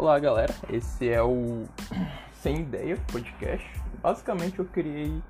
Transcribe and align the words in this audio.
Olá 0.00 0.18
galera, 0.18 0.54
esse 0.70 1.10
é 1.10 1.22
o 1.22 1.66
Sem 2.32 2.62
Ideia 2.62 2.96
podcast. 3.12 3.70
Basicamente 4.00 4.58
eu 4.58 4.64
criei 4.64 5.22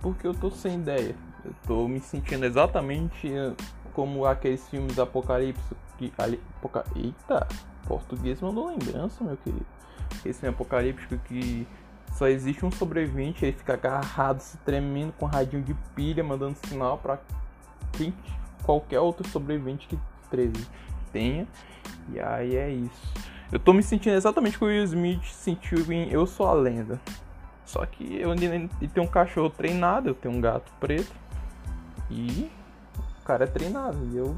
porque 0.00 0.24
eu 0.24 0.32
tô 0.32 0.52
sem 0.52 0.76
ideia. 0.76 1.16
Eu 1.44 1.52
tô 1.66 1.88
me 1.88 1.98
sentindo 1.98 2.46
exatamente 2.46 3.28
como 3.92 4.24
aqueles 4.24 4.68
filmes 4.68 5.00
apocalipse 5.00 5.74
que. 5.96 6.12
Ali, 6.16 6.40
apoca... 6.58 6.84
Eita! 6.94 7.48
Português 7.88 8.40
mandou 8.40 8.68
lembrança, 8.68 9.24
meu 9.24 9.36
querido. 9.36 9.66
Esse 10.24 10.38
filme 10.42 10.54
apocalíptico 10.54 11.18
que 11.24 11.66
só 12.12 12.28
existe 12.28 12.64
um 12.64 12.70
sobrevivente, 12.70 13.44
ele 13.44 13.56
fica 13.56 13.72
agarrado, 13.72 14.38
se 14.38 14.58
tremendo 14.58 15.12
com 15.14 15.26
um 15.26 15.28
radinho 15.28 15.64
de 15.64 15.74
pilha, 15.96 16.22
mandando 16.22 16.56
sinal 16.68 16.98
para 16.98 17.18
quem 17.94 18.14
qualquer 18.62 19.00
outro 19.00 19.28
sobrevivente 19.28 19.88
que 19.88 19.98
tenha. 21.10 21.48
E 22.12 22.20
aí 22.20 22.54
é 22.54 22.70
isso. 22.70 23.37
Eu 23.50 23.58
tô 23.58 23.72
me 23.72 23.82
sentindo 23.82 24.14
exatamente 24.14 24.58
como 24.58 24.70
o 24.70 24.74
Will 24.74 24.84
Smith 24.84 25.24
sentiu 25.24 25.80
em 25.90 26.10
Eu 26.10 26.26
Sou 26.26 26.46
a 26.46 26.52
Lenda. 26.52 27.00
Só 27.64 27.84
que 27.86 28.16
eu 28.16 28.34
tenho 28.36 29.06
um 29.06 29.10
cachorro 29.10 29.50
treinado, 29.50 30.10
eu 30.10 30.14
tenho 30.14 30.34
um 30.34 30.40
gato 30.40 30.70
preto. 30.78 31.12
E 32.10 32.50
o 33.20 33.24
cara 33.24 33.44
é 33.44 33.46
treinado. 33.46 33.98
E 34.12 34.16
eu. 34.16 34.36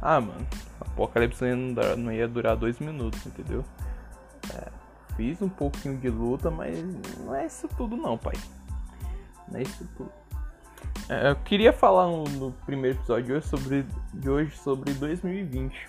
Ah, 0.00 0.20
mano. 0.20 0.46
Apocalipse 0.80 1.44
não, 1.44 1.96
não 1.96 2.12
ia 2.12 2.28
durar 2.28 2.56
dois 2.56 2.78
minutos, 2.78 3.24
entendeu? 3.26 3.64
É, 4.54 4.68
fiz 5.16 5.40
um 5.40 5.48
pouquinho 5.48 5.98
de 5.98 6.08
luta, 6.08 6.50
mas 6.50 6.82
não 7.18 7.34
é 7.34 7.46
isso 7.46 7.68
tudo, 7.76 7.96
não, 7.96 8.16
pai. 8.16 8.34
Não 9.48 9.58
é 9.58 9.62
isso 9.62 9.86
tudo. 9.96 10.10
É, 11.08 11.30
eu 11.30 11.36
queria 11.36 11.72
falar 11.72 12.06
no, 12.06 12.24
no 12.24 12.52
primeiro 12.64 12.98
episódio 12.98 13.24
de 13.26 13.32
hoje 13.32 13.46
sobre, 13.48 13.86
de 14.12 14.30
hoje 14.30 14.56
sobre 14.56 14.92
2020. 14.94 15.88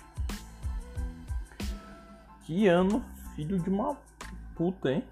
Que 2.52 2.68
ano, 2.68 3.02
filho 3.34 3.58
de 3.58 3.70
uma 3.70 3.96
puta, 4.54 4.92
hein? 4.92 5.02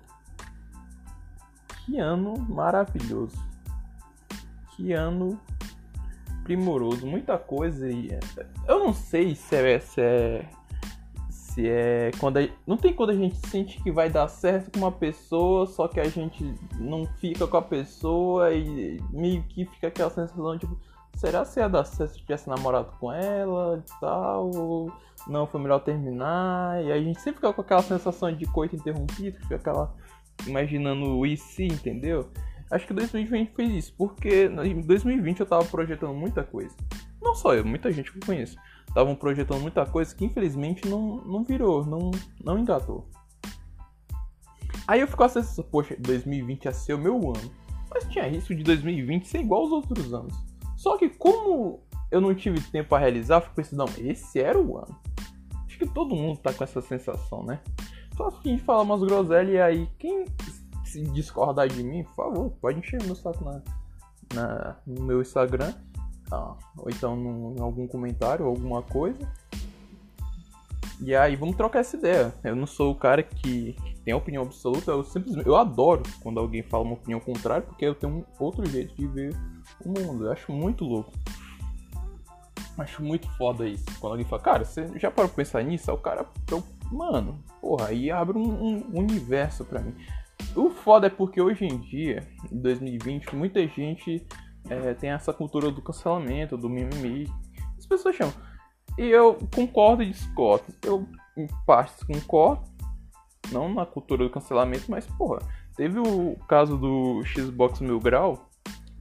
Que 1.86 1.98
ano 1.98 2.38
maravilhoso. 2.38 3.42
Que 4.77 4.92
ano 4.92 5.41
primoroso. 6.44 7.06
Muita 7.06 7.38
coisa 7.38 7.91
e. 7.91 8.11
Eu 8.68 8.80
não 8.80 8.92
sei 8.92 9.34
se 9.34 9.56
é, 9.56 9.80
se 9.80 10.02
é 10.02 10.50
se 11.30 11.66
é 11.66 12.11
quando 12.20 12.36
a, 12.36 12.48
não 12.66 12.77
tem 12.77 12.92
quando 12.92 13.08
a 13.08 13.16
gente 13.16 13.38
sente 13.48 13.83
que 13.83 13.91
vai 13.91 14.11
dar 14.11 14.28
certo 14.28 14.72
com 14.72 14.80
uma 14.80 14.92
pessoa, 14.92 15.66
só 15.66 15.88
que 15.88 15.98
a 15.98 16.11
gente 16.11 16.55
não 16.78 17.06
fica 17.06 17.46
com 17.46 17.56
a 17.56 17.62
pessoa 17.62 18.52
e 18.52 19.02
meio 19.11 19.42
que 19.44 19.64
fica 19.64 19.86
aquela 19.86 20.11
sensação 20.11 20.58
tipo, 20.58 20.78
será 21.14 21.46
se 21.46 21.58
ia 21.58 21.70
dar 21.70 21.84
certo 21.84 22.12
se 22.12 22.18
tivesse 22.18 22.50
namorado 22.50 22.92
com 23.00 23.11
ela 23.11 23.83
e 23.83 23.98
tal, 23.98 24.50
ou 24.55 24.92
não 25.27 25.47
foi 25.47 25.61
melhor 25.61 25.81
terminar? 25.81 26.85
E 26.85 26.93
a 26.93 27.01
gente 27.01 27.21
sempre 27.21 27.41
fica 27.41 27.53
com 27.53 27.61
aquela 27.61 27.83
sensação 27.83 28.35
de 28.35 28.47
coito 28.47 28.77
interrompido, 28.77 29.39
fica 29.41 29.57
aquela 29.57 29.95
imaginando 30.47 31.19
o 31.19 31.27
e 31.27 31.37
se, 31.37 31.65
entendeu? 31.65 32.31
Acho 32.71 32.87
que 32.87 32.95
2020 32.95 33.51
fez 33.55 33.71
isso, 33.73 33.95
porque 33.97 34.47
em 34.47 34.81
2020 34.81 35.41
eu 35.41 35.47
tava 35.47 35.65
projetando 35.65 36.15
muita 36.15 36.45
coisa. 36.45 36.75
Não 37.21 37.35
só 37.35 37.55
eu, 37.55 37.65
muita 37.65 37.91
gente 37.93 38.13
que 38.13 38.19
eu 38.19 38.27
conheço 38.27 38.57
estavam 38.91 39.15
projetando 39.15 39.61
muita 39.61 39.87
coisa 39.87 40.15
que 40.15 40.25
infelizmente 40.25 40.89
não, 40.89 41.17
não 41.19 41.45
virou, 41.45 41.85
não, 41.87 42.11
não 42.43 42.59
engatou. 42.59 43.09
Aí 44.87 45.01
eu 45.01 45.07
fico 45.07 45.23
assim, 45.23 45.63
poxa, 45.71 45.97
2020 45.98 46.65
ia 46.65 46.73
ser 46.73 46.95
o 46.95 46.98
meu 46.98 47.17
ano. 47.17 47.53
Mas 47.93 48.05
tinha 48.05 48.27
risco 48.27 48.55
de 48.55 48.63
2020 48.63 49.27
ser 49.27 49.41
igual 49.41 49.63
aos 49.63 49.73
outros 49.73 50.13
anos. 50.13 50.35
Só 50.77 50.97
que 50.97 51.09
como 51.09 51.83
eu 52.11 52.21
não 52.21 52.35
tive 52.35 52.61
tempo 52.61 52.89
para 52.89 52.98
realizar, 52.98 53.37
eu 53.37 53.43
fico 53.43 53.55
pensando, 53.55 53.79
não, 53.79 54.05
esse 54.05 54.41
era 54.41 54.59
o 54.59 54.79
ano. 54.79 54.98
Que 55.81 55.86
todo 55.86 56.14
mundo 56.14 56.39
tá 56.39 56.53
com 56.53 56.62
essa 56.62 56.83
sensação, 56.83 57.42
né? 57.42 57.58
Só 58.17 58.30
fim 58.30 58.57
de 58.57 58.63
falar 58.63 58.83
umas 58.83 59.02
groselhas 59.02 59.55
e 59.55 59.58
aí, 59.58 59.89
quem 59.98 60.27
se 60.85 61.02
discordar 61.05 61.68
de 61.68 61.83
mim, 61.83 62.05
por 62.05 62.14
favor, 62.14 62.51
pode 62.61 62.79
encher 62.79 63.02
meu 63.02 63.17
saco 63.17 63.42
na, 63.42 63.63
na, 64.35 64.77
no 64.86 65.02
meu 65.02 65.23
Instagram 65.23 65.73
ah, 66.30 66.55
ou 66.77 66.89
então 66.89 67.17
num, 67.17 67.57
em 67.57 67.61
algum 67.61 67.86
comentário 67.86 68.46
alguma 68.46 68.83
coisa. 68.83 69.18
E 71.01 71.14
aí 71.14 71.35
vamos 71.35 71.57
trocar 71.57 71.80
essa 71.80 71.97
ideia. 71.97 72.35
Eu 72.45 72.55
não 72.55 72.67
sou 72.67 72.92
o 72.92 72.95
cara 72.95 73.23
que 73.23 73.74
tem 74.05 74.12
opinião 74.12 74.42
absoluta, 74.42 74.91
eu 74.91 75.02
simplesmente 75.02 75.47
eu 75.47 75.57
adoro 75.57 76.02
quando 76.23 76.39
alguém 76.39 76.62
fala 76.62 76.85
uma 76.85 76.95
opinião 76.95 77.20
contrária, 77.20 77.62
porque 77.62 77.85
eu 77.85 77.95
tenho 77.95 78.12
um 78.12 78.24
outro 78.39 78.67
jeito 78.67 78.95
de 78.95 79.07
ver 79.07 79.35
o 79.85 79.89
mundo. 79.89 80.27
Eu 80.27 80.33
acho 80.33 80.52
muito 80.52 80.85
louco. 80.85 81.11
Acho 82.80 83.02
muito 83.02 83.29
foda 83.36 83.68
isso. 83.68 83.85
Quando 84.01 84.13
alguém 84.13 84.27
fala, 84.27 84.42
cara, 84.42 84.64
você 84.64 84.91
já 84.98 85.11
parou 85.11 85.29
pra 85.29 85.36
pensar 85.36 85.63
nisso? 85.63 85.91
Aí 85.91 85.96
o 85.96 86.01
cara, 86.01 86.27
mano, 86.91 87.45
porra, 87.61 87.89
aí 87.89 88.11
abre 88.11 88.39
um, 88.39 88.79
um 88.91 88.98
universo 88.98 89.64
para 89.64 89.80
mim. 89.80 89.95
O 90.57 90.70
foda 90.70 91.07
é 91.07 91.11
porque 91.11 91.41
hoje 91.41 91.67
em 91.67 91.79
dia, 91.79 92.27
em 92.51 92.58
2020, 92.58 93.36
muita 93.36 93.67
gente 93.68 94.27
é, 94.68 94.95
tem 94.95 95.11
essa 95.11 95.33
cultura 95.33 95.70
do 95.70 95.83
cancelamento, 95.83 96.57
do 96.57 96.68
mimimi. 96.68 97.30
As 97.79 97.86
pessoas 97.86 98.17
chamam. 98.17 98.33
E 98.98 99.05
eu 99.05 99.39
concordo 99.55 100.02
e 100.02 100.11
discordo. 100.11 100.64
Eu, 100.83 101.07
em 101.36 101.47
partes, 101.67 102.02
concordo. 102.02 102.68
Não 103.52 103.73
na 103.73 103.85
cultura 103.85 104.24
do 104.24 104.30
cancelamento, 104.30 104.91
mas, 104.91 105.07
porra, 105.07 105.41
teve 105.77 105.98
o 105.98 106.36
caso 106.48 106.77
do 106.77 107.23
Xbox 107.24 107.80
Mil 107.80 108.01
Grau. 108.01 108.48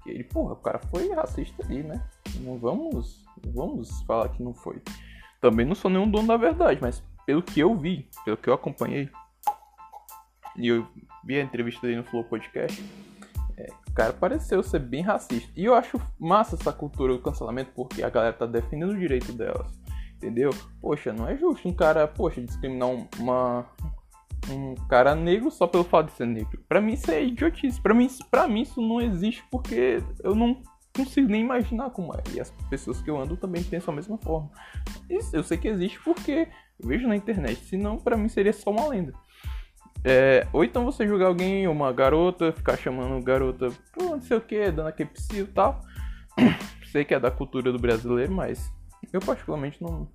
Que 0.03 0.11
ele, 0.11 0.23
porra, 0.23 0.53
o 0.53 0.57
cara 0.57 0.79
foi 0.91 1.11
racista 1.13 1.63
ali, 1.63 1.83
né? 1.83 2.03
Não 2.39 2.57
vamos, 2.57 3.25
vamos 3.53 4.01
falar 4.03 4.29
que 4.29 4.41
não 4.41 4.53
foi. 4.53 4.81
Também 5.41 5.65
não 5.65 5.75
sou 5.75 5.89
nenhum 5.89 6.09
dono 6.09 6.27
da 6.27 6.37
verdade, 6.37 6.79
mas 6.81 7.03
pelo 7.25 7.41
que 7.41 7.59
eu 7.59 7.75
vi, 7.77 8.09
pelo 8.25 8.37
que 8.37 8.49
eu 8.49 8.53
acompanhei, 8.53 9.09
e 10.55 10.67
eu 10.67 10.87
vi 11.23 11.39
a 11.39 11.43
entrevista 11.43 11.85
dele 11.85 11.97
no 11.97 12.03
Flow 12.03 12.23
Podcast, 12.23 12.83
o 13.87 13.93
cara 13.93 14.13
pareceu 14.13 14.63
ser 14.63 14.79
bem 14.79 15.01
racista. 15.01 15.51
E 15.55 15.65
eu 15.65 15.73
acho 15.73 15.99
massa 16.17 16.55
essa 16.55 16.71
cultura 16.71 17.13
do 17.13 17.21
cancelamento 17.21 17.71
porque 17.75 18.03
a 18.03 18.09
galera 18.09 18.33
tá 18.33 18.45
defendendo 18.45 18.91
o 18.91 18.99
direito 18.99 19.33
delas. 19.33 19.67
Entendeu? 20.15 20.51
Poxa, 20.81 21.13
não 21.13 21.27
é 21.27 21.37
justo 21.37 21.67
um 21.67 21.73
cara, 21.73 22.07
poxa, 22.07 22.41
discriminar 22.41 22.89
uma, 23.17 23.65
um 24.49 24.75
cara 24.87 25.15
negro 25.15 25.49
só 25.49 25.65
pelo 25.65 25.83
fato 25.83 26.07
de 26.07 26.13
ser 26.13 26.27
negro. 26.27 26.63
Pra 26.67 26.81
mim 26.81 26.93
isso 26.93 27.09
é 27.09 27.23
idiotice. 27.23 27.81
Pra 27.81 27.93
mim, 27.93 28.07
pra 28.29 28.47
mim 28.47 28.61
isso 28.61 28.81
não 28.81 29.01
existe 29.01 29.43
porque 29.49 30.03
eu 30.23 30.35
não 30.35 30.61
consigo 31.03 31.27
nem 31.27 31.41
imaginar 31.41 31.89
como 31.89 32.13
é. 32.13 32.21
E 32.33 32.39
as 32.39 32.51
pessoas 32.69 33.01
que 33.01 33.09
eu 33.09 33.19
ando 33.19 33.37
também 33.37 33.63
pensam 33.63 33.93
a 33.93 33.95
mesma 33.95 34.17
forma. 34.17 34.49
Isso 35.09 35.35
eu 35.35 35.43
sei 35.43 35.57
que 35.57 35.67
existe 35.67 35.99
porque 36.03 36.47
eu 36.79 36.87
vejo 36.87 37.07
na 37.07 37.15
internet. 37.15 37.63
Senão, 37.65 37.97
pra 37.97 38.17
mim 38.17 38.29
seria 38.29 38.53
só 38.53 38.69
uma 38.71 38.87
lenda. 38.87 39.13
É, 40.03 40.47
ou 40.53 40.63
então 40.63 40.85
você 40.85 41.05
julgar 41.07 41.27
alguém, 41.27 41.67
uma 41.67 41.91
garota, 41.91 42.53
ficar 42.53 42.77
chamando 42.77 43.21
garota 43.23 43.67
não 43.97 44.21
sei 44.21 44.37
o 44.37 44.41
que, 44.41 44.71
dando 44.71 44.87
aquele 44.87 45.09
psiu 45.09 45.45
e 45.45 45.47
tal. 45.47 45.81
sei 46.91 47.03
que 47.03 47.13
é 47.13 47.19
da 47.19 47.29
cultura 47.29 47.71
do 47.71 47.79
brasileiro, 47.79 48.31
mas 48.31 48.71
eu 49.11 49.19
particularmente 49.19 49.81
não, 49.81 50.07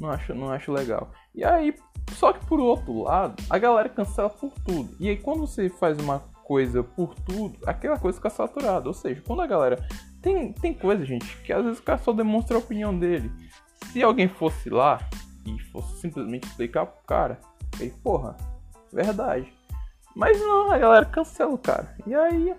não, 0.00 0.10
acho, 0.10 0.34
não 0.34 0.50
acho 0.50 0.72
legal. 0.72 1.10
E 1.34 1.44
aí, 1.44 1.74
só 2.12 2.32
que 2.32 2.44
por 2.46 2.60
outro 2.60 3.02
lado, 3.02 3.42
a 3.50 3.58
galera 3.58 3.88
cancela 3.88 4.30
por 4.30 4.52
tudo. 4.64 4.96
E 5.00 5.08
aí 5.08 5.16
quando 5.16 5.40
você 5.40 5.68
faz 5.68 5.98
uma 5.98 6.22
coisa 6.44 6.82
por 6.82 7.14
tudo, 7.14 7.58
aquela 7.66 7.98
coisa 7.98 8.16
fica 8.16 8.30
saturada. 8.30 8.86
Ou 8.88 8.94
seja, 8.94 9.22
quando 9.26 9.42
a 9.42 9.46
galera. 9.46 9.86
Tem, 10.22 10.54
tem 10.54 10.72
coisa, 10.72 11.04
gente, 11.04 11.36
que 11.42 11.52
às 11.52 11.62
vezes 11.62 11.80
o 11.80 11.82
cara 11.82 11.98
só 11.98 12.10
demonstra 12.10 12.56
a 12.56 12.58
opinião 12.58 12.98
dele. 12.98 13.30
Se 13.92 14.02
alguém 14.02 14.26
fosse 14.26 14.70
lá 14.70 14.98
e 15.44 15.58
fosse 15.70 16.00
simplesmente 16.00 16.46
explicar 16.46 16.86
pro 16.86 17.02
cara, 17.04 17.38
aí, 17.78 17.90
porra, 17.90 18.34
Verdade. 18.94 19.52
Mas 20.14 20.40
não, 20.40 20.70
a 20.70 20.78
galera 20.78 21.04
cancela 21.04 21.52
o 21.52 21.58
cara. 21.58 21.96
E 22.06 22.14
aí, 22.14 22.54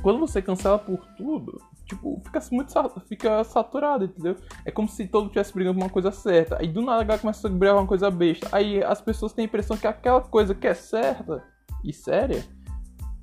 quando 0.00 0.18
você 0.18 0.40
cancela 0.40 0.78
por 0.78 1.04
tudo, 1.18 1.60
tipo, 1.84 2.20
fica 2.24 2.40
muito 2.50 2.72
fica 3.06 3.44
saturado, 3.44 4.06
entendeu? 4.06 4.36
É 4.64 4.70
como 4.70 4.88
se 4.88 5.06
todo 5.06 5.26
estivesse 5.26 5.52
brigando 5.52 5.78
por 5.78 5.84
uma 5.84 5.90
coisa 5.90 6.10
certa. 6.10 6.56
Aí 6.58 6.68
do 6.68 6.80
nada 6.80 7.02
a 7.02 7.04
galera 7.04 7.20
começa 7.20 7.46
a 7.46 7.50
brigar 7.50 7.76
uma 7.76 7.86
coisa 7.86 8.10
besta. 8.10 8.48
Aí 8.50 8.82
as 8.82 9.02
pessoas 9.02 9.34
têm 9.34 9.44
a 9.44 9.46
impressão 9.46 9.76
que 9.76 9.86
aquela 9.86 10.22
coisa 10.22 10.54
que 10.54 10.66
é 10.66 10.72
certa 10.72 11.44
e 11.84 11.92
séria 11.92 12.42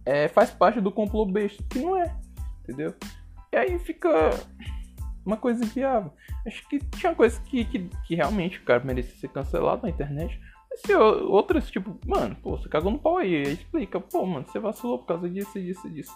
é, 0.05 0.27
faz 0.27 0.51
parte 0.51 0.79
do 0.79 0.91
complô 0.91 1.25
besta. 1.25 1.63
Que 1.69 1.79
não 1.79 1.97
é, 1.97 2.15
entendeu? 2.63 2.93
E 3.51 3.57
aí 3.57 3.79
fica 3.79 4.09
uma 5.25 5.37
coisa 5.37 5.63
inviável. 5.63 6.11
Acho 6.45 6.67
que 6.69 6.79
tinha 6.79 7.15
coisa 7.15 7.39
que, 7.41 7.65
que, 7.65 7.89
que 8.05 8.15
realmente 8.15 8.59
cara 8.61 8.83
merecia 8.83 9.15
ser 9.15 9.29
cancelado 9.29 9.83
na 9.83 9.89
internet. 9.89 10.39
Se 10.75 10.93
outras, 10.93 11.71
tipo, 11.71 11.97
mano, 12.05 12.35
pô, 12.35 12.57
você 12.57 12.67
cagou 12.67 12.91
no 12.91 12.99
pau 12.99 13.17
aí, 13.17 13.35
aí 13.35 13.53
explica, 13.53 13.99
pô, 13.99 14.25
mano, 14.25 14.45
você 14.45 14.59
vacilou 14.59 14.99
por 14.99 15.07
causa 15.07 15.29
disso, 15.29 15.53
disso, 15.59 15.89
disso. 15.89 16.13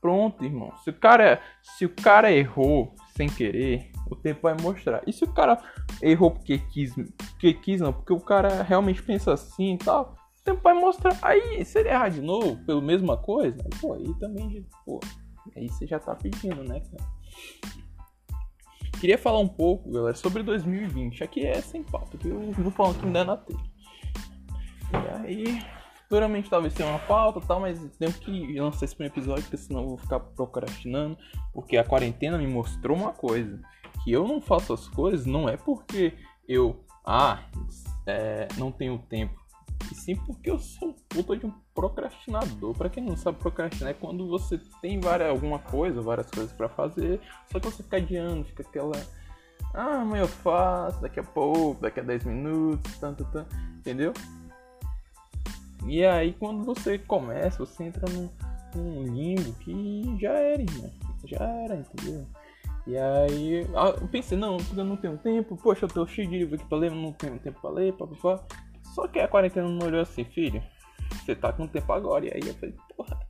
Pronto, 0.00 0.44
irmão. 0.44 0.72
Se 0.84 0.90
o 0.90 0.94
cara, 0.94 1.40
se 1.62 1.84
o 1.84 1.90
cara 1.90 2.32
errou 2.32 2.94
sem 3.16 3.28
querer, 3.28 3.90
o 4.08 4.14
tempo 4.14 4.42
vai 4.42 4.54
mostrar. 4.60 5.02
E 5.06 5.12
se 5.12 5.24
o 5.24 5.32
cara 5.32 5.60
errou 6.00 6.30
porque 6.30 6.58
quis, 6.58 6.94
porque 6.94 7.52
quis 7.52 7.80
não, 7.80 7.92
porque 7.92 8.12
o 8.12 8.20
cara 8.20 8.62
realmente 8.62 9.02
pensa 9.02 9.32
assim 9.32 9.74
e 9.74 9.78
tal, 9.78 10.14
tempo 10.46 10.62
vai 10.62 10.74
mostrar. 10.74 11.18
Aí, 11.22 11.64
se 11.64 11.80
ele 11.80 11.88
errar 11.88 12.08
de 12.08 12.20
novo 12.20 12.56
pela 12.64 12.80
mesma 12.80 13.16
coisa, 13.16 13.58
pô, 13.80 13.94
aí 13.94 14.14
também, 14.18 14.64
pô, 14.84 15.00
aí 15.54 15.68
você 15.68 15.86
já 15.86 15.98
tá 15.98 16.14
pedindo, 16.14 16.62
né, 16.64 16.80
cara? 16.80 17.16
queria 18.96 19.18
falar 19.18 19.38
um 19.38 19.48
pouco, 19.48 19.90
galera, 19.90 20.16
sobre 20.16 20.42
2020. 20.42 21.22
Aqui 21.22 21.46
é 21.46 21.60
sem 21.60 21.82
pauta, 21.82 22.16
que 22.16 22.28
eu 22.28 22.52
vou 22.52 22.70
falar 22.72 22.94
que 22.94 23.06
me 23.06 23.12
der 23.12 23.24
na 23.24 23.36
telha. 23.36 23.58
E 24.92 25.26
aí, 25.26 25.62
futuramente 26.02 26.48
talvez 26.48 26.74
tenha 26.74 26.88
uma 26.88 26.98
pauta 26.98 27.40
tal, 27.40 27.60
mas 27.60 27.78
tenho 27.98 28.12
que 28.12 28.58
lançar 28.58 28.84
esse 28.84 28.94
primeiro 28.94 29.14
episódio, 29.14 29.42
porque 29.44 29.56
senão 29.56 29.82
eu 29.82 29.88
vou 29.88 29.98
ficar 29.98 30.20
procrastinando. 30.20 31.16
Porque 31.52 31.76
a 31.76 31.84
quarentena 31.84 32.38
me 32.38 32.46
mostrou 32.46 32.96
uma 32.96 33.12
coisa: 33.12 33.60
que 34.02 34.12
eu 34.12 34.26
não 34.26 34.40
faço 34.40 34.72
as 34.72 34.88
coisas 34.88 35.26
não 35.26 35.48
é 35.48 35.56
porque 35.56 36.14
eu, 36.48 36.84
ah, 37.04 37.44
é, 38.06 38.48
não 38.56 38.72
tenho 38.72 38.98
tempo. 38.98 39.45
E 39.90 39.94
sim 39.94 40.16
porque 40.16 40.50
eu 40.50 40.58
sou 40.58 40.94
puta 41.08 41.36
de 41.36 41.46
um 41.46 41.52
procrastinador. 41.74 42.74
Para 42.76 42.88
quem 42.88 43.04
não 43.04 43.16
sabe, 43.16 43.38
procrastinar 43.38 43.90
é 43.90 43.94
quando 43.94 44.26
você 44.28 44.58
tem 44.80 44.98
várias, 45.00 45.30
alguma 45.30 45.58
coisa, 45.58 46.00
várias 46.00 46.30
coisas 46.30 46.52
para 46.52 46.68
fazer, 46.68 47.20
só 47.50 47.60
que 47.60 47.66
você 47.66 47.82
fica 47.82 47.96
adiando, 47.98 48.44
fica 48.44 48.62
aquela. 48.62 48.94
Ah, 49.74 50.00
amanhã 50.00 50.22
eu 50.22 50.28
faço, 50.28 51.00
daqui 51.00 51.20
a 51.20 51.24
pouco, 51.24 51.80
daqui 51.82 52.00
a 52.00 52.02
10 52.02 52.24
minutos, 52.24 52.96
tanto, 52.98 53.24
tanto, 53.26 53.54
entendeu? 53.78 54.12
E 55.86 56.04
aí 56.04 56.32
quando 56.32 56.64
você 56.64 56.98
começa, 56.98 57.64
você 57.64 57.84
entra 57.84 58.10
num, 58.10 58.30
num 58.74 59.02
limbo 59.02 59.52
que 59.54 60.16
já 60.20 60.32
era, 60.32 60.62
irmão. 60.62 60.90
Já 61.24 61.44
era, 61.44 61.76
entendeu? 61.76 62.26
E 62.86 62.96
aí 62.96 63.66
eu 64.00 64.08
pensei, 64.08 64.38
não, 64.38 64.58
eu 64.76 64.84
não 64.84 64.96
tenho 64.96 65.18
tempo, 65.18 65.56
poxa, 65.56 65.84
eu 65.84 65.88
tô 65.88 66.06
cheio 66.06 66.28
de 66.28 66.38
livro 66.38 66.54
aqui 66.54 66.64
pra 66.66 66.78
ler, 66.78 66.92
não 66.92 67.12
tenho 67.12 67.38
tempo 67.38 67.60
pra 67.60 67.70
ler, 67.70 67.92
papapá. 67.92 68.44
Só 68.96 69.06
que 69.06 69.20
a 69.20 69.28
quarentena 69.28 69.68
não 69.68 69.86
olhou 69.86 70.00
assim, 70.00 70.24
filho, 70.24 70.62
você 71.10 71.36
tá 71.36 71.52
com 71.52 71.66
tempo 71.66 71.92
agora. 71.92 72.24
E 72.24 72.30
aí 72.32 72.40
eu 72.48 72.54
falei, 72.54 72.74
porra. 72.96 73.20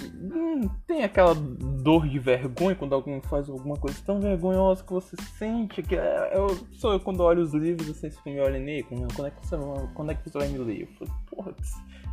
Hum, 0.00 0.68
tem 0.86 1.02
aquela 1.02 1.34
dor 1.34 2.08
de 2.08 2.20
vergonha 2.20 2.76
quando 2.76 2.94
alguém 2.94 3.20
faz 3.22 3.50
alguma 3.50 3.76
coisa 3.76 4.00
tão 4.06 4.20
vergonhosa 4.20 4.84
que 4.84 4.92
você 4.92 5.16
sente 5.36 5.82
que 5.82 5.96
é, 5.96 6.30
eu 6.34 6.48
sou 6.72 6.92
eu 6.92 7.00
quando 7.00 7.20
olho 7.20 7.42
os 7.42 7.52
livros 7.52 7.90
assim, 7.90 8.10
se 8.10 8.18
me 8.24 8.40
olha 8.40 8.58
nele, 8.58 8.84
quando 8.84 9.26
é 9.26 9.30
que 9.30 9.44
você 9.44 9.56
quando 9.92 10.12
é 10.12 10.14
que 10.14 10.30
você 10.30 10.38
vai 10.38 10.48
me 10.48 10.58
ler? 10.58 10.82
Eu 10.82 10.86
falei, 10.94 11.14
porra, 11.26 11.54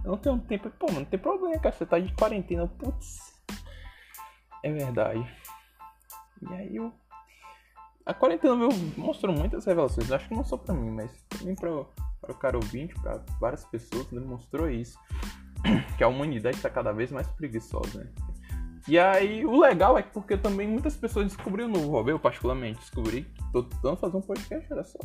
eu 0.04 0.12
não 0.12 0.18
tenho 0.18 0.40
tempo, 0.40 0.70
pô, 0.72 0.92
não 0.92 1.06
tem 1.06 1.20
problema, 1.20 1.60
cara, 1.60 1.74
você 1.74 1.86
tá 1.86 2.00
de 2.00 2.12
quarentena, 2.14 2.68
putz. 2.68 3.20
É 4.64 4.72
verdade. 4.72 5.26
E 6.42 6.54
aí 6.54 6.76
eu 6.76 6.92
a 8.08 8.14
quarentena 8.14 8.56
meu 8.56 8.70
mostrou 8.96 9.36
muitas 9.36 9.66
revelações. 9.66 10.10
Acho 10.12 10.30
que 10.30 10.36
não 10.36 10.44
só 10.44 10.56
pra 10.56 10.74
mim, 10.74 10.90
mas 10.90 11.12
também 11.28 11.54
para 11.56 11.70
o 11.72 12.36
cara 12.36 12.56
ouvinte, 12.56 12.94
para 13.02 13.22
várias 13.40 13.66
pessoas, 13.66 14.08
demonstrou 14.08 14.70
isso. 14.70 14.98
Que 15.98 16.04
a 16.04 16.08
humanidade 16.08 16.58
está 16.58 16.70
cada 16.70 16.92
vez 16.94 17.12
mais 17.12 17.28
preguiçosa, 17.28 18.00
né? 18.00 18.08
E 18.88 18.98
aí, 18.98 19.44
o 19.44 19.60
legal 19.60 19.98
é 19.98 20.04
que 20.04 20.12
porque 20.12 20.38
também 20.38 20.68
muitas 20.68 20.96
pessoas 20.96 21.26
descobriram 21.26 21.68
novo 21.68 21.90
hobby. 21.90 22.12
Eu, 22.12 22.20
particularmente, 22.20 22.80
descobri 22.80 23.24
que 23.24 23.52
tô 23.52 23.64
tentando 23.64 23.98
fazer 23.98 24.16
um 24.16 24.22
podcast, 24.22 24.72
olha 24.72 24.84
só. 24.84 25.00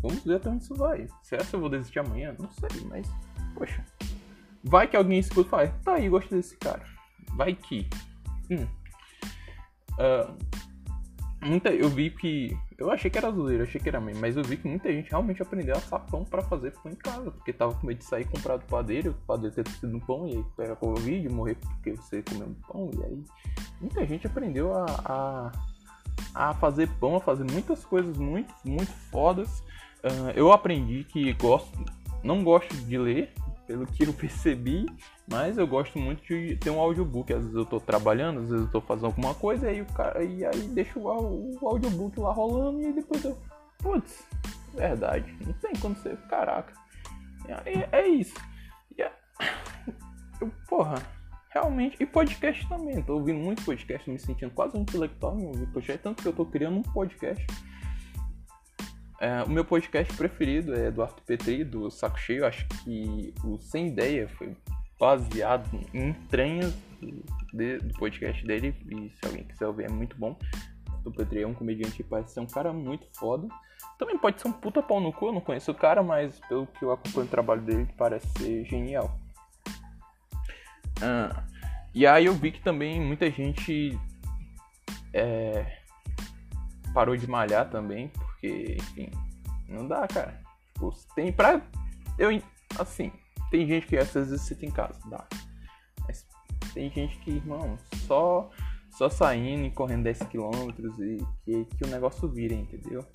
Vamos 0.00 0.24
ver 0.24 0.36
até 0.36 0.48
onde 0.48 0.64
isso 0.64 0.74
vai. 0.74 1.06
Será 1.22 1.44
que 1.44 1.54
eu 1.54 1.60
vou 1.60 1.68
desistir 1.68 2.00
amanhã? 2.00 2.34
Não 2.38 2.50
sei, 2.50 2.80
mas, 2.88 3.08
poxa. 3.54 3.84
Vai 4.64 4.88
que 4.88 4.96
alguém 4.96 5.18
escuta 5.18 5.46
e 5.46 5.50
fala, 5.50 5.68
tá 5.84 5.94
aí, 5.94 6.08
gosto 6.08 6.34
desse 6.34 6.56
cara. 6.56 6.82
Vai 7.36 7.54
que. 7.54 7.88
Hum. 8.50 8.66
Uh, 9.92 10.69
muita, 11.42 11.70
eu 11.70 11.88
vi 11.88 12.10
que. 12.10 12.56
Eu 12.78 12.90
achei 12.90 13.10
que 13.10 13.18
era 13.18 13.30
zoeira, 13.30 13.64
achei 13.64 13.80
que 13.80 13.88
era 13.88 14.00
meme, 14.00 14.18
mas 14.18 14.36
eu 14.36 14.42
vi 14.42 14.56
que 14.56 14.68
muita 14.68 14.90
gente 14.92 15.10
realmente 15.10 15.42
aprendeu 15.42 15.74
a 15.74 15.78
assar 15.78 16.00
pão 16.06 16.24
pra 16.24 16.42
fazer 16.42 16.72
pão 16.72 16.90
em 16.90 16.94
casa, 16.94 17.30
porque 17.30 17.52
tava 17.52 17.74
com 17.74 17.86
medo 17.86 17.98
de 17.98 18.04
sair 18.04 18.24
comprar 18.24 18.56
do 18.56 18.64
padeiro, 18.66 19.10
o 19.10 19.26
padeiro 19.26 19.54
ter 19.54 19.68
sido 19.68 19.96
um 19.96 20.00
pão 20.00 20.26
e 20.26 20.36
aí 20.36 20.44
pegar 20.56 20.76
Covid, 20.76 21.28
morrer 21.28 21.56
porque 21.56 21.92
você 21.92 22.22
comeu 22.22 22.48
um 22.48 22.54
pão, 22.54 22.90
e 22.98 23.04
aí 23.04 23.24
muita 23.80 24.06
gente 24.06 24.26
aprendeu 24.26 24.74
a, 24.74 24.86
a, 25.04 26.48
a 26.50 26.54
fazer 26.54 26.88
pão, 26.98 27.16
a 27.16 27.20
fazer 27.20 27.44
muitas 27.50 27.84
coisas 27.84 28.16
muito, 28.16 28.52
muito 28.64 28.92
fodas. 29.10 29.60
Uh, 30.02 30.30
eu 30.34 30.50
aprendi 30.52 31.04
que 31.04 31.32
gosto, 31.34 31.84
não 32.22 32.42
gosto 32.42 32.74
de 32.74 32.96
ler, 32.96 33.32
pelo 33.70 33.86
que 33.86 34.04
eu 34.04 34.12
percebi, 34.12 34.84
mas 35.30 35.56
eu 35.56 35.66
gosto 35.66 35.96
muito 35.96 36.22
de 36.26 36.56
ter 36.56 36.70
um 36.70 36.80
audiobook. 36.80 37.32
Às 37.32 37.42
vezes 37.42 37.54
eu 37.54 37.64
tô 37.64 37.78
trabalhando, 37.78 38.40
às 38.40 38.50
vezes 38.50 38.66
eu 38.66 38.72
tô 38.72 38.80
fazendo 38.80 39.06
alguma 39.06 39.32
coisa, 39.32 39.70
e 39.70 39.78
aí 39.78 39.84
cara 39.84 40.24
e 40.24 40.44
aí 40.44 40.62
deixo 40.68 40.98
o, 40.98 41.56
o 41.60 41.68
audiobook 41.68 42.18
lá 42.18 42.32
rolando 42.32 42.82
e 42.82 42.92
depois 42.92 43.24
eu. 43.24 43.38
Putz, 43.78 44.26
verdade. 44.74 45.32
Não 45.46 45.52
tem 45.54 45.72
como 45.80 45.96
ser. 45.96 46.16
Caraca. 46.28 46.74
É, 47.64 47.88
é 47.92 48.08
isso. 48.08 48.34
E 48.98 49.02
é, 49.02 49.12
eu, 50.40 50.50
porra, 50.68 50.96
realmente. 51.50 51.96
E 52.00 52.04
podcast 52.04 52.68
também. 52.68 53.00
Tô 53.02 53.14
ouvindo 53.14 53.38
muito 53.38 53.64
podcast, 53.64 54.10
me 54.10 54.18
sentindo 54.18 54.52
quase 54.52 54.76
um 54.76 54.82
intelectual 54.82 55.38
em 55.38 55.46
ouvir 55.46 55.66
podcast. 55.68 56.02
Tanto 56.02 56.22
que 56.22 56.28
eu 56.28 56.32
tô 56.32 56.44
criando 56.44 56.78
um 56.78 56.82
podcast 56.82 57.46
é, 59.20 59.42
o 59.42 59.50
meu 59.50 59.64
podcast 59.64 60.12
preferido 60.16 60.74
é 60.74 60.90
do 60.90 61.02
Arthur 61.02 61.22
Petri, 61.24 61.62
do 61.62 61.90
Saco 61.90 62.18
Cheio. 62.18 62.46
Acho 62.46 62.66
que 62.68 63.34
o 63.44 63.58
Sem 63.58 63.88
Ideia 63.88 64.28
foi 64.28 64.56
baseado 64.98 65.68
em 65.92 66.08
entranhas 66.08 66.74
do, 67.00 67.78
do 67.86 67.94
podcast 67.98 68.46
dele. 68.46 68.74
E 68.88 69.10
se 69.10 69.26
alguém 69.26 69.44
quiser 69.44 69.66
ouvir, 69.66 69.84
é 69.84 69.88
muito 69.88 70.16
bom. 70.16 70.38
O 71.04 71.10
Petri 71.10 71.42
é 71.42 71.46
um 71.46 71.54
comediante 71.54 71.96
que 71.96 72.02
parece 72.02 72.34
ser 72.34 72.40
um 72.40 72.46
cara 72.46 72.72
muito 72.72 73.06
foda. 73.18 73.46
Também 73.98 74.16
pode 74.16 74.40
ser 74.40 74.48
um 74.48 74.52
puta 74.52 74.82
pau 74.82 75.00
no 75.00 75.12
cu, 75.12 75.26
eu 75.26 75.32
não 75.32 75.40
conheço 75.40 75.70
o 75.70 75.74
cara, 75.74 76.02
mas 76.02 76.40
pelo 76.48 76.66
que 76.66 76.82
eu 76.82 76.90
acompanho 76.90 77.26
o 77.26 77.30
trabalho 77.30 77.60
dele, 77.60 77.88
parece 77.98 78.26
ser 78.38 78.64
genial. 78.64 79.18
Ah, 81.02 81.44
e 81.94 82.06
aí 82.06 82.26
eu 82.26 82.34
vi 82.34 82.52
que 82.52 82.62
também 82.62 83.00
muita 83.00 83.30
gente 83.30 83.98
é, 85.12 85.78
parou 86.94 87.16
de 87.16 87.26
malhar 87.26 87.68
também, 87.68 88.10
porque, 88.40 88.78
enfim, 88.78 89.10
não 89.68 89.86
dá, 89.86 90.08
cara. 90.08 90.40
Tipo, 90.72 90.92
tem 91.14 91.30
pra. 91.30 91.60
Eu. 92.18 92.30
Assim, 92.78 93.12
tem 93.50 93.66
gente 93.66 93.86
que 93.86 93.98
às 93.98 94.14
vezes 94.14 94.40
cita 94.40 94.64
em 94.64 94.70
casa, 94.70 94.98
dá. 95.10 95.26
Mas 96.06 96.26
tem 96.72 96.90
gente 96.90 97.18
que, 97.18 97.32
irmão, 97.32 97.76
só. 98.06 98.50
Só 98.92 99.08
saindo 99.08 99.64
e 99.64 99.70
correndo 99.70 100.08
10km 100.08 100.74
e 100.98 101.24
que, 101.44 101.64
que 101.76 101.84
o 101.84 101.86
negócio 101.86 102.28
vira, 102.28 102.54
entendeu? 102.54 103.06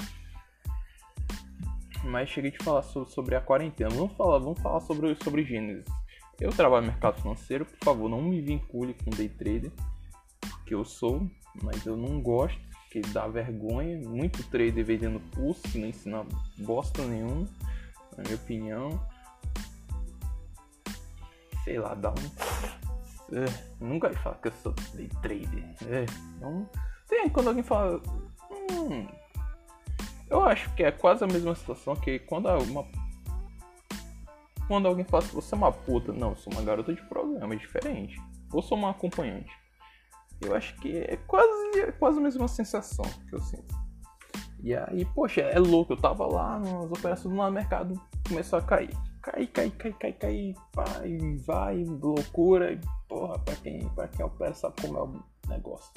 Mas 2.06 2.30
cheguei 2.30 2.50
de 2.50 2.64
falar 2.64 2.82
sobre 2.82 3.36
a 3.36 3.42
quarentena. 3.42 3.90
Vamos 3.90 4.16
falar, 4.16 4.40
vamos 4.40 4.60
falar 4.62 4.80
sobre, 4.80 5.14
sobre 5.22 5.44
Gênesis. 5.44 5.86
Eu 6.40 6.50
trabalho 6.52 6.86
no 6.86 6.94
mercado 6.94 7.22
financeiro, 7.22 7.66
por 7.66 7.78
favor, 7.84 8.10
não 8.10 8.22
me 8.22 8.40
vincule 8.42 8.94
com 8.94 9.10
day 9.10 9.28
trader, 9.28 9.72
que 10.66 10.74
eu 10.74 10.86
sou, 10.86 11.30
mas 11.62 11.86
eu 11.86 11.98
não 11.98 12.22
gosto 12.22 12.58
que 12.96 13.02
dá 13.12 13.28
vergonha. 13.28 13.98
Muito 13.98 14.42
trader 14.44 14.86
vendendo 14.86 15.20
pulso, 15.32 15.62
que 15.64 15.78
não 15.78 15.90
ensina 15.90 16.26
bosta 16.60 17.06
nenhuma, 17.06 17.46
na 18.16 18.24
minha 18.24 18.36
opinião. 18.36 19.08
Sei 21.66 21.78
lá, 21.78 21.94
dá 21.94 22.12
um. 22.12 23.36
É, 23.36 23.46
nunca 23.82 24.08
vai 24.08 24.22
falar 24.22 24.36
que 24.38 24.48
eu 24.48 24.54
sou 24.64 24.74
day 24.94 25.10
trader. 25.22 25.64
É, 25.88 26.06
então, 26.38 26.70
tem 27.10 27.28
quando 27.28 27.50
alguém 27.50 27.64
fala. 27.64 28.02
Hum, 28.72 29.08
eu 30.30 30.44
acho 30.46 30.74
que 30.76 30.84
é 30.84 30.92
quase 30.92 31.24
a 31.24 31.28
mesma 31.28 31.54
situação 31.54 31.96
que 31.96 32.20
quando 32.20 32.48
uma. 32.48 32.88
Quando 34.68 34.88
alguém 34.88 35.04
fala 35.04 35.24
você 35.24 35.54
é 35.54 35.58
uma 35.58 35.72
puta. 35.72 36.14
Não, 36.14 36.30
eu 36.30 36.36
sou 36.38 36.54
uma 36.54 36.62
garota 36.62 36.94
de 36.94 37.02
programa, 37.02 37.56
é 37.56 37.58
diferente. 37.58 38.22
Ou 38.54 38.62
sou 38.62 38.78
uma 38.78 38.92
acompanhante. 38.92 39.52
Eu 40.42 40.56
acho 40.56 40.76
que 40.78 40.98
é 40.98 41.18
quase, 41.28 41.80
é 41.80 41.92
quase 41.92 42.20
a 42.20 42.22
mesma 42.22 42.48
sensação 42.48 43.06
que 43.30 43.36
eu 43.36 43.40
sinto. 43.40 43.74
E 44.64 44.74
aí, 44.76 45.06
poxa, 45.14 45.42
é 45.42 45.60
louco. 45.60 45.94
Eu 45.94 45.98
tava 45.98 46.26
lá 46.26 46.60
nas 46.60 46.92
operações 46.92 47.34
no 47.34 47.52
mercado, 47.52 48.00
começou 48.28 48.60
a 48.60 48.62
cair. 48.62 48.96
Cai, 49.22 49.48
cai, 49.48 49.70
cai, 49.72 49.94
cai, 49.94 50.14
cai, 50.14 50.54
vai, 50.74 51.38
vai, 51.46 51.84
loucura. 51.84 52.74
E, 52.74 52.80
porra, 53.08 53.40
pra 53.40 53.56
quem, 53.56 53.88
pra 53.90 54.08
quem 54.08 54.26
opera 54.26 54.54
sabe 54.54 54.76
como 54.82 54.98
é 54.98 55.02
o 55.04 55.24
negócio. 55.48 55.92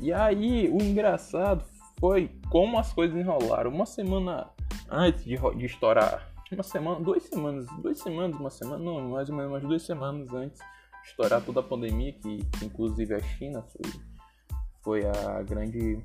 E 0.00 0.12
aí, 0.12 0.68
o 0.68 0.82
engraçado 0.82 1.64
foi 1.98 2.30
como 2.50 2.78
as 2.78 2.92
coisas 2.92 3.16
enrolaram. 3.16 3.70
Uma 3.70 3.86
semana 3.86 4.50
antes 4.90 5.24
de, 5.24 5.36
de 5.36 5.66
estourar, 5.66 6.32
uma 6.52 6.62
semana, 6.62 7.00
duas 7.00 7.22
semanas, 7.24 7.66
duas 7.82 7.98
semanas, 7.98 8.38
uma 8.38 8.50
semana, 8.50 8.82
não, 8.84 9.10
mais 9.10 9.28
ou 9.28 9.36
menos 9.36 9.52
umas 9.52 9.62
duas 9.62 9.82
semanas 9.82 10.32
antes 10.32 10.62
estourar 11.06 11.42
toda 11.42 11.60
a 11.60 11.62
pandemia, 11.62 12.12
que, 12.12 12.46
inclusive 12.62 13.14
a 13.14 13.20
China 13.20 13.62
foi, 13.62 13.92
foi 14.82 15.06
a 15.06 15.42
grande, 15.42 16.02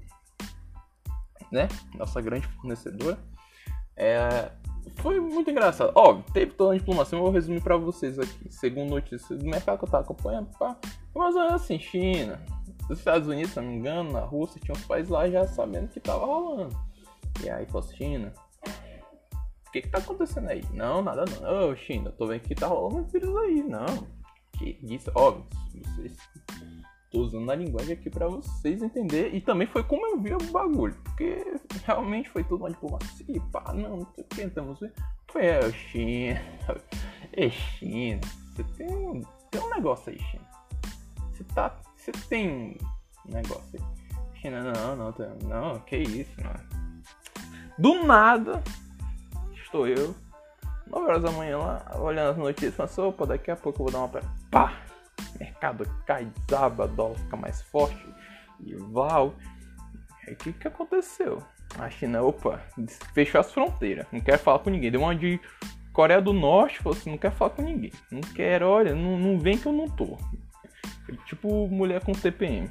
né, 1.51 1.67
nossa 1.95 2.21
grande 2.21 2.47
fornecedora. 2.47 3.17
É, 3.95 4.51
foi 4.97 5.19
muito 5.19 5.49
engraçado. 5.49 5.91
Ó, 5.95 6.21
teve 6.33 6.53
toda 6.53 6.73
a 6.73 6.77
diplomacia, 6.77 7.17
eu 7.17 7.21
vou 7.21 7.31
resumir 7.31 7.61
para 7.61 7.77
vocês 7.77 8.17
aqui. 8.17 8.51
Segundo 8.51 8.91
notícias 8.91 9.37
do 9.37 9.45
mercado 9.45 9.79
que 9.79 9.85
eu 9.85 9.89
tava 9.89 10.03
acompanhando, 10.03 10.49
pá, 10.57 10.77
mas 11.13 11.35
assim, 11.35 11.79
China, 11.79 12.41
os 12.89 12.99
Estados 12.99 13.27
Unidos, 13.27 13.51
se 13.51 13.59
não 13.59 13.67
me 13.67 13.75
engano, 13.75 14.11
na 14.11 14.21
Rússia, 14.21 14.61
tinha 14.63 14.75
uns 14.75 14.85
países 14.85 15.09
lá 15.09 15.29
já 15.29 15.45
sabendo 15.47 15.89
que 15.89 15.99
tava 15.99 16.25
rolando. 16.25 16.77
E 17.43 17.49
aí, 17.49 17.65
falou 17.65 17.87
China, 17.89 18.33
o 19.67 19.71
que 19.71 19.81
que 19.81 19.89
tá 19.89 19.99
acontecendo 19.99 20.49
aí? 20.49 20.63
Não, 20.73 21.01
nada 21.01 21.25
não. 21.25 21.69
Ô, 21.69 21.75
China, 21.75 22.11
tô 22.11 22.27
vendo 22.27 22.41
que 22.41 22.53
tá 22.53 22.67
rolando 22.67 22.97
um 22.97 23.03
vírus 23.03 23.35
aí. 23.37 23.63
Não, 23.63 24.07
que 24.61 24.77
isso, 24.83 25.11
óbvio, 25.15 25.45
vocês 25.73 26.15
tô 27.11 27.19
usando 27.19 27.51
a 27.51 27.55
linguagem 27.55 27.93
aqui 27.93 28.09
para 28.09 28.27
vocês 28.27 28.81
entenderem. 28.81 29.35
E 29.35 29.41
também 29.41 29.67
foi 29.67 29.83
como 29.83 30.05
eu 30.05 30.19
vi 30.19 30.33
o 30.33 30.51
bagulho. 30.51 30.95
Porque 31.03 31.43
realmente 31.85 32.29
foi 32.29 32.43
tudo 32.43 32.63
uma 32.63 32.69
diplomacia. 32.69 33.41
Pá, 33.51 33.73
não, 33.73 33.97
não 33.97 34.07
sei 34.15 34.23
o 34.23 34.27
que, 34.27 34.41
estamos 34.41 34.79
vendo. 34.79 34.93
Foi, 35.31 35.45
é, 35.45 35.71
China. 35.71 36.41
É 37.33 37.49
China. 37.49 38.19
Você 38.53 38.63
tem, 38.75 39.25
tem 39.49 39.61
um 39.61 39.69
negócio 39.69 40.11
aí, 40.11 40.19
China. 40.19 40.43
Você 41.31 41.43
tá. 41.55 41.79
Você 41.95 42.11
tem 42.11 42.77
um 43.25 43.31
negócio 43.31 43.79
aí. 43.79 44.39
China, 44.41 44.61
não, 44.61 44.95
não, 44.97 45.13
não, 45.43 45.79
que 45.79 45.95
isso. 45.95 46.31
Do 47.79 48.03
nada, 48.03 48.61
estou 49.53 49.87
eu, 49.87 50.13
9 50.87 51.05
horas 51.05 51.23
da 51.23 51.31
manhã 51.31 51.57
lá, 51.57 51.97
olhando 51.97 52.31
as 52.31 52.37
notícias, 52.37 52.75
falando, 52.75 53.13
opa, 53.13 53.25
daqui 53.27 53.49
a 53.49 53.55
pouco 53.55 53.81
eu 53.81 53.85
vou 53.85 53.93
dar 53.93 53.99
uma. 53.99 54.40
Pá! 54.51 54.81
mercado 55.39 55.87
cai, 56.05 56.25
desaba, 56.47 56.87
dólar 56.87 57.17
fica 57.17 57.37
mais 57.37 57.61
forte 57.61 58.05
e 58.59 58.75
val. 58.75 59.33
Aí 60.27 60.33
o 60.33 60.35
que, 60.35 60.53
que 60.53 60.67
aconteceu? 60.67 61.41
A 61.79 61.89
China, 61.89 62.21
opa, 62.21 62.61
fechou 63.13 63.39
as 63.39 63.51
fronteiras, 63.51 64.05
não 64.11 64.19
quer 64.19 64.37
falar 64.37 64.59
com 64.59 64.69
ninguém. 64.69 64.91
Deu 64.91 65.01
uma 65.01 65.15
de 65.15 65.39
Coreia 65.93 66.21
do 66.21 66.33
Norte, 66.33 66.79
falou 66.79 66.97
assim, 66.97 67.11
não 67.11 67.17
quer 67.17 67.31
falar 67.31 67.51
com 67.51 67.61
ninguém. 67.61 67.91
Não 68.11 68.21
quero, 68.21 68.67
olha, 68.67 68.93
não, 68.93 69.17
não 69.17 69.39
vem 69.39 69.57
que 69.57 69.65
eu 69.65 69.71
não 69.71 69.87
tô. 69.87 70.17
Foi 71.05 71.15
tipo 71.25 71.67
mulher 71.67 72.03
com 72.03 72.11
TPM. 72.11 72.69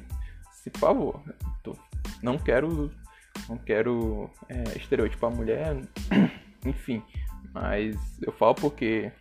Se 0.51 0.69
favor, 0.77 1.21
tô, 1.63 1.75
não 2.21 2.37
quero, 2.37 2.91
não 3.49 3.57
quero 3.57 4.29
é, 4.47 4.77
estereotipar 4.77 5.31
mulher, 5.31 5.75
enfim. 6.65 7.01
Mas 7.53 7.97
eu 8.21 8.31
falo 8.31 8.55
porque 8.55 9.11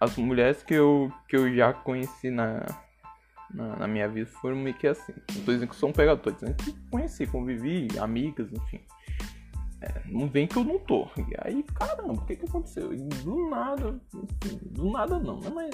as 0.00 0.16
mulheres 0.16 0.62
que 0.62 0.74
eu, 0.74 1.12
que 1.28 1.36
eu 1.36 1.54
já 1.54 1.74
conheci 1.74 2.30
na, 2.30 2.64
na, 3.52 3.76
na 3.76 3.86
minha 3.86 4.08
vida 4.08 4.28
foram 4.40 4.56
meio 4.56 4.74
que 4.74 4.86
assim. 4.86 5.12
Não 5.34 5.44
tô 5.44 5.52
dizendo 5.52 5.68
que 5.68 5.76
sou 5.76 5.90
um 5.90 5.92
pegador, 5.92 6.22
tô 6.22 6.30
dizendo 6.30 6.54
que 6.54 6.72
conheci, 6.90 7.26
convivi, 7.26 7.86
amigas, 7.98 8.50
enfim. 8.50 8.80
É, 9.82 10.02
não 10.06 10.26
vem 10.26 10.46
que 10.46 10.56
eu 10.56 10.64
não 10.64 10.78
tô. 10.78 11.06
E 11.18 11.34
aí, 11.42 11.62
caramba, 11.74 12.14
o 12.14 12.24
que 12.24 12.36
que 12.36 12.46
aconteceu? 12.46 12.92
E 12.92 12.96
do 12.96 13.50
nada, 13.50 14.00
enfim, 14.14 14.58
do 14.62 14.90
nada 14.90 15.18
não, 15.18 15.38
né? 15.40 15.50
Mas 15.54 15.70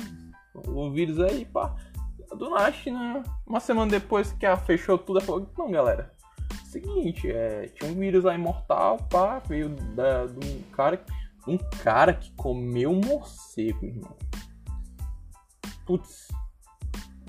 o 0.67 0.91
vírus 0.91 1.21
aí, 1.21 1.45
pá, 1.45 1.75
do 2.37 2.51
nada, 2.51 2.75
né? 2.87 3.23
Uma 3.47 3.61
semana 3.61 3.91
depois 3.91 4.33
que 4.33 4.45
ela 4.45 4.57
fechou 4.57 4.99
tudo, 4.99 5.19
ela 5.19 5.27
falou, 5.27 5.49
não, 5.57 5.71
galera, 5.71 6.13
seguinte, 6.65 7.31
é, 7.31 7.69
tinha 7.69 7.91
um 7.91 7.95
vírus 7.95 8.27
aí 8.27 8.39
mortal, 8.39 8.97
pá, 9.11 9.41
veio 9.41 9.69
da, 9.69 10.27
de 10.27 10.47
um 10.47 10.63
cara 10.73 10.97
um 11.47 11.59
cara 11.83 12.13
que 12.13 12.33
comeu 12.33 12.91
um 12.91 13.01
morcego, 13.01 13.85
irmão. 13.85 14.17
Putz, 15.85 16.29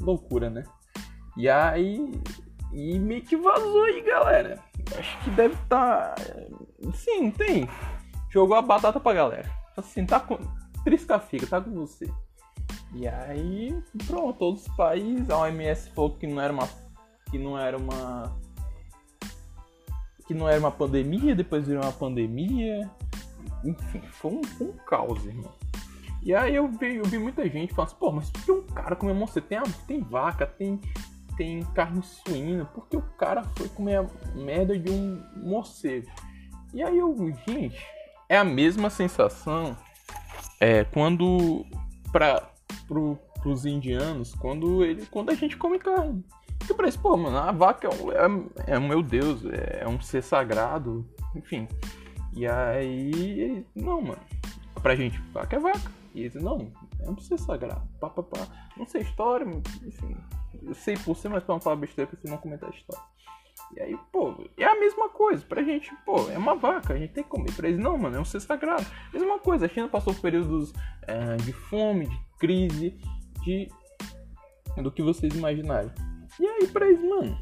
loucura, 0.02 0.50
né? 0.50 0.64
E 1.36 1.48
aí. 1.48 2.12
E 2.74 3.00
meio 3.00 3.22
que 3.22 3.38
vazou 3.38 3.84
aí, 3.84 4.02
galera. 4.02 4.60
Acho 4.98 5.24
que 5.24 5.30
deve 5.32 5.54
estar. 5.56 6.16
Tá... 6.16 6.26
Sim, 6.94 7.32
tem. 7.32 7.70
Jogou 8.30 8.58
a 8.58 8.62
batata 8.62 9.00
pra 9.00 9.14
galera. 9.14 9.50
Assim, 9.76 10.06
tá 10.06 10.20
com. 10.20 10.38
Trisca 10.84 11.20
fica, 11.20 11.46
tá 11.46 11.62
com 11.62 11.72
você. 11.72 12.12
E 12.94 13.08
aí, 13.08 13.78
pronto, 14.08 14.40
todos 14.40 14.66
os 14.66 14.76
países, 14.76 15.30
a 15.30 15.40
OMS 15.40 15.90
falou 15.92 16.12
que 16.12 16.26
não 16.26 16.42
era 16.42 16.52
uma. 16.52 16.68
Que 17.30 17.38
não 17.38 17.58
era 17.58 17.78
uma. 17.78 18.36
Que 20.26 20.34
não 20.34 20.50
era 20.50 20.60
uma 20.60 20.72
pandemia, 20.72 21.36
depois 21.36 21.68
virou 21.68 21.84
uma 21.84 21.92
pandemia. 21.92 22.90
Enfim, 23.64 24.02
foi 24.02 24.32
um, 24.32 24.44
foi 24.44 24.68
um 24.68 24.78
caos, 24.86 25.26
irmão. 25.26 25.52
E 26.24 26.34
aí 26.34 26.56
eu 26.56 26.68
vi, 26.68 26.96
eu 26.96 27.06
vi 27.06 27.18
muita 27.18 27.48
gente 27.48 27.74
falando 27.74 27.90
assim, 27.90 28.00
pô, 28.00 28.12
mas 28.12 28.30
por 28.30 28.44
que 28.44 28.52
um 28.52 28.64
cara 28.64 28.96
comeu 28.96 29.16
morcego? 29.16 29.48
Tem, 29.48 29.64
tem 29.88 30.02
vaca, 30.02 30.46
tem, 30.46 30.80
tem 31.38 31.64
carne 31.74 32.02
suína, 32.04 32.66
por 32.66 32.88
que 32.88 32.98
o 32.98 33.02
cara 33.02 33.44
foi 33.56 33.70
comer 33.70 33.98
a 33.98 34.06
merda 34.36 34.78
de 34.78 34.92
um 34.92 35.24
morcego? 35.38 36.08
E 36.74 36.84
aí 36.84 36.98
eu, 36.98 37.16
gente, 37.48 37.78
é 38.28 38.38
a 38.38 38.44
mesma 38.44 38.90
sensação 38.90 39.78
é, 40.60 40.84
quando 40.84 41.66
para 42.12 42.50
pro, 42.88 43.18
pros 43.42 43.66
indianos, 43.66 44.34
quando 44.36 44.84
ele, 44.84 45.06
quando 45.06 45.30
a 45.30 45.36
gente 45.36 45.56
come 45.56 45.80
carne. 45.80 46.24
Que 46.66 46.74
parece, 46.74 46.98
pô, 46.98 47.16
mano, 47.16 47.38
a 47.38 47.52
vaca 47.52 47.88
é, 47.88 48.72
é, 48.72 48.76
é 48.76 48.80
meu 48.80 49.02
Deus, 49.02 49.44
é 49.46 49.88
um 49.88 50.02
ser 50.02 50.22
sagrado, 50.22 51.06
enfim. 51.36 51.68
E 52.34 52.46
aí, 52.46 53.66
não, 53.76 54.02
mano. 54.02 54.22
Pra 54.82 54.96
gente, 54.96 55.20
vaca 55.32 55.56
é 55.56 55.60
vaca. 55.60 55.92
E 56.14 56.22
eles, 56.22 56.36
não, 56.36 56.72
não 57.00 57.14
precisa 57.14 57.38
sagrado. 57.38 57.88
Pá, 58.00 58.10
pá, 58.10 58.24
pá. 58.24 58.48
Não 58.76 58.86
sei 58.86 59.02
história, 59.02 59.46
enfim. 59.86 60.16
Eu 60.64 60.74
sei 60.74 60.98
por 60.98 61.16
cima, 61.16 61.36
mas 61.36 61.44
pra 61.44 61.56
não 61.56 61.62
falar 61.62 61.76
besteira, 61.76 62.10
você 62.12 62.30
não 62.30 62.38
comentar 62.38 62.70
a 62.70 62.74
história. 62.76 63.04
E 63.76 63.82
aí, 63.82 63.98
pô, 64.12 64.36
é 64.58 64.66
a 64.66 64.80
mesma 64.80 65.10
coisa. 65.10 65.46
Pra 65.46 65.62
gente, 65.62 65.94
pô, 66.06 66.30
é 66.30 66.38
uma 66.38 66.56
vaca, 66.56 66.94
a 66.94 66.98
gente 66.98 67.14
tem 67.14 67.24
que 67.24 67.30
comer. 67.30 67.52
Pra 67.54 67.68
eles, 67.68 67.80
não, 67.80 67.98
mano, 67.98 68.16
é 68.16 68.20
um 68.20 68.26
ser 68.26 68.40
sagrado. 68.40 68.86
Mesma 69.14 69.40
coisa, 69.40 69.66
a 69.66 69.70
China 69.70 69.88
passou 69.88 70.14
períodos 70.14 70.74
é, 71.04 71.36
de 71.38 71.54
fome, 71.54 72.08
de 72.08 72.20
crise, 72.40 73.00
de. 73.44 73.68
do 74.82 74.92
que 74.92 75.02
vocês 75.02 75.36
imaginarem. 75.36 75.92
E 76.40 76.48
aí, 76.48 76.68
pra 76.68 76.88
eles, 76.88 77.04
mano, 77.04 77.38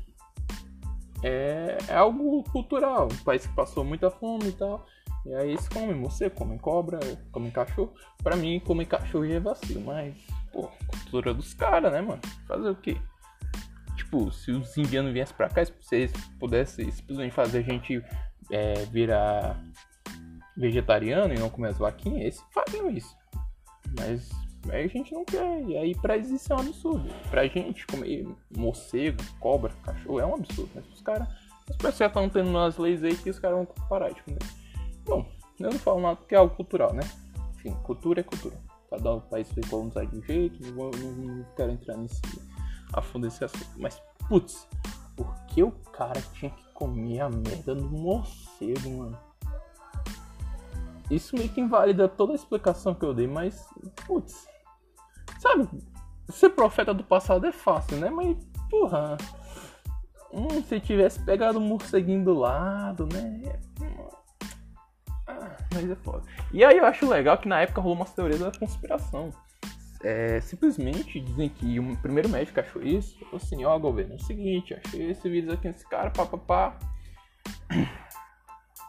é, 1.25 1.77
é 1.87 1.95
algo 1.95 2.43
cultural. 2.51 3.07
Um 3.11 3.23
país 3.23 3.47
que 3.47 3.55
passou 3.55 3.83
muita 3.83 4.11
fome 4.11 4.49
e 4.49 4.51
tal. 4.51 4.85
E 5.25 5.33
aí 5.33 5.49
eles 5.49 5.67
comem 5.67 5.99
você, 5.99 6.29
comem 6.29 6.57
cobra, 6.57 6.99
comem 7.31 7.49
cachorro. 7.49 7.91
Pra 8.23 8.35
mim, 8.35 8.59
comer 8.59 8.85
cachorro 8.85 9.25
é 9.25 9.39
vacilo, 9.39 9.81
mas, 9.81 10.15
pô, 10.53 10.69
cultura 10.87 11.33
dos 11.33 11.55
caras, 11.55 11.91
né, 11.91 11.99
mano? 11.99 12.21
Fazer 12.47 12.69
o 12.69 12.75
quê? 12.75 12.95
Tipo, 13.95 14.31
se 14.31 14.51
os 14.51 14.77
indianos 14.77 15.13
viessem 15.13 15.35
pra 15.35 15.49
cá, 15.49 15.65
se 15.65 15.73
vocês 15.81 16.11
pudessem 16.39 16.91
simplesmente 16.91 17.33
fazer 17.33 17.59
a 17.59 17.63
gente 17.63 18.03
é, 18.51 18.85
virar 18.85 19.59
vegetariano 20.55 21.33
e 21.33 21.39
não 21.39 21.49
comer 21.49 21.69
as 21.69 21.79
vaquinhas, 21.79 22.21
eles 22.21 22.43
fariam 22.53 22.91
isso. 22.91 23.17
Mas 23.97 24.29
Aí 24.69 24.85
a 24.85 24.87
gente 24.87 25.13
não 25.13 25.23
quer. 25.25 25.63
E 25.63 25.77
aí 25.77 25.95
pra 25.95 26.15
eles 26.15 26.29
isso 26.29 26.51
é 26.51 26.55
um 26.55 26.59
absurdo. 26.59 27.09
Pra 27.29 27.47
gente 27.47 27.85
comer 27.87 28.27
morcego, 28.55 29.17
cobra, 29.39 29.71
cachorro 29.83 30.19
é 30.19 30.25
um 30.25 30.35
absurdo. 30.35 30.71
Mas 30.75 30.87
os 30.87 31.01
caras. 31.01 31.27
Os 31.69 31.75
pessoas 31.77 31.97
já 31.97 32.05
estão 32.05 32.29
tendo 32.29 32.49
umas 32.49 32.77
leis 32.77 33.03
aí 33.03 33.15
que 33.15 33.29
os 33.29 33.39
caras 33.39 33.57
vão 33.57 33.65
parar 33.89 34.09
de 34.09 34.21
comer. 34.21 34.39
Bom, 35.03 35.25
eu 35.59 35.71
não 35.71 35.79
falo 35.79 36.01
nada 36.01 36.15
porque 36.15 36.35
é 36.35 36.37
algo 36.37 36.55
cultural, 36.55 36.93
né? 36.93 37.01
Enfim, 37.55 37.71
cultura 37.83 38.19
é 38.19 38.23
cultura. 38.23 38.55
Cada 38.89 39.17
país 39.21 39.51
foi 39.51 39.63
colonizado 39.63 40.07
de 40.07 40.17
um 40.17 40.21
jeito, 40.21 40.63
não, 40.73 40.91
não, 40.91 41.11
não 41.11 41.45
quero 41.55 41.71
entrar 41.71 41.97
nesse. 41.97 42.21
a 42.93 43.01
fundo 43.01 43.27
desse 43.27 43.43
assunto. 43.43 43.67
Mas, 43.77 43.99
putz, 44.27 44.67
por 45.15 45.33
que 45.47 45.63
o 45.63 45.71
cara 45.71 46.21
tinha 46.33 46.51
que 46.51 46.63
comer 46.73 47.21
a 47.21 47.29
merda 47.29 47.73
do 47.73 47.89
morcego, 47.89 48.89
mano? 48.89 49.17
Isso 51.09 51.35
meio 51.35 51.49
que 51.49 51.61
invalida 51.61 52.07
toda 52.07 52.33
a 52.33 52.35
explicação 52.35 52.93
que 52.93 53.05
eu 53.05 53.13
dei, 53.13 53.27
mas, 53.27 53.67
putz, 54.07 54.47
Sabe, 55.45 55.69
ser 56.29 56.49
profeta 56.49 56.91
do 56.91 57.03
passado 57.03 57.45
é 57.45 57.51
fácil, 57.51 57.97
né? 57.97 58.09
Mas, 58.09 58.35
porra. 58.67 59.15
Hum, 60.33 60.61
se 60.63 60.79
tivesse 60.79 61.23
pegado 61.23 61.59
o 61.59 61.61
um 61.61 61.67
morceguinho 61.67 62.25
do 62.25 62.33
lado, 62.33 63.07
né? 63.13 63.59
Ah, 65.27 65.55
mas 65.71 65.89
é 65.89 65.95
foda. 65.95 66.23
E 66.51 66.65
aí 66.65 66.77
eu 66.77 66.85
acho 66.85 67.07
legal 67.07 67.37
que 67.37 67.47
na 67.47 67.61
época 67.61 67.79
rolou 67.79 67.95
umas 67.95 68.11
teorias 68.11 68.39
da 68.39 68.51
conspiração. 68.51 69.29
É, 70.03 70.41
simplesmente 70.41 71.19
dizem 71.19 71.47
que 71.47 71.79
o 71.79 71.95
primeiro 71.97 72.27
médico 72.27 72.59
achou 72.59 72.81
isso. 72.81 73.17
Falou 73.19 73.37
assim: 73.37 73.63
ó, 73.65 73.77
governo, 73.77 74.13
é 74.13 74.15
o 74.15 74.19
seguinte, 74.19 74.73
achei 74.73 75.11
esse 75.11 75.29
vírus 75.29 75.53
aqui 75.53 75.67
nesse 75.67 75.87
cara, 75.87 76.09
papapá. 76.09 76.77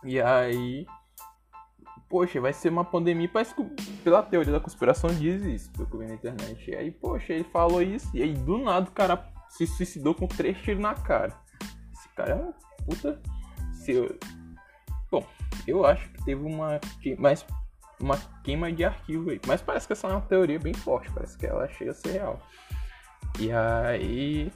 E 0.05 0.21
aí 0.21 0.87
poxa, 2.09 2.41
vai 2.41 2.53
ser 2.53 2.69
uma 2.69 2.85
pandemia, 2.85 3.29
parece 3.29 3.55
que 3.55 3.65
pela 4.03 4.23
teoria 4.23 4.53
da 4.53 4.61
conspiração 4.61 5.11
diz 5.11 5.43
isso, 5.43 5.73
que 5.73 5.81
eu 5.81 5.87
vi 5.87 6.07
na 6.07 6.15
internet. 6.15 6.71
E 6.71 6.77
aí, 6.77 6.91
poxa, 6.91 7.33
ele 7.33 7.45
falou 7.45 7.83
isso, 7.83 8.09
e 8.15 8.23
aí 8.23 8.33
do 8.33 8.59
nada 8.59 8.89
o 8.89 8.93
cara 8.93 9.29
se 9.49 9.67
suicidou 9.67 10.15
com 10.15 10.27
três 10.27 10.59
tiros 10.59 10.81
na 10.81 10.95
cara. 10.95 11.33
Esse 11.93 12.09
cara 12.11 12.33
é 12.33 12.35
uma 12.35 12.55
puta. 12.85 13.21
Se 13.73 13.93
eu... 13.93 14.19
Bom, 15.11 15.27
eu 15.67 15.85
acho 15.85 16.09
que 16.11 16.25
teve 16.25 16.43
uma. 16.43 16.81
Mais 17.19 17.47
uma 17.99 18.19
queima 18.43 18.73
de 18.73 18.85
arquivo 18.85 19.31
aí. 19.31 19.41
Mas 19.47 19.63
parece 19.63 19.87
que 19.87 19.93
essa 19.93 20.09
é 20.09 20.11
uma 20.11 20.21
teoria 20.21 20.59
bem 20.59 20.75
forte, 20.75 21.11
parece 21.13 21.39
que 21.39 21.47
ela 21.47 21.69
chega 21.69 21.93
a 21.93 21.95
ser 21.95 22.13
real. 22.13 22.41
E 23.39 23.53
aí. 23.53 24.53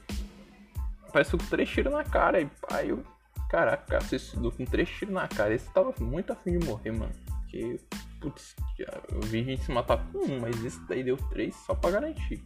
Parece 1.12 1.36
que 1.36 1.46
três 1.46 1.68
tiros 1.68 1.92
na 1.92 2.04
cara. 2.04 2.40
E 2.40 2.50
aí 2.72 2.90
eu. 2.90 3.02
Caraca, 3.48 4.00
se 4.02 4.18
suicidou 4.18 4.52
com 4.52 4.64
três 4.64 4.88
tiros 4.88 5.14
na 5.14 5.26
cara. 5.26 5.54
Esse 5.54 5.68
tava 5.72 5.92
muito 6.00 6.32
afim 6.32 6.58
de 6.58 6.66
morrer, 6.66 6.92
mano. 6.92 7.12
Porque, 7.50 7.80
putz, 8.20 8.54
eu 8.78 9.20
vi 9.22 9.42
gente 9.42 9.64
se 9.64 9.72
matar 9.72 9.98
com 10.12 10.18
um, 10.18 10.40
mas 10.40 10.64
esse 10.64 10.80
daí 10.86 11.02
deu 11.02 11.16
três 11.16 11.56
só 11.56 11.74
pra 11.74 11.90
garantir. 11.90 12.44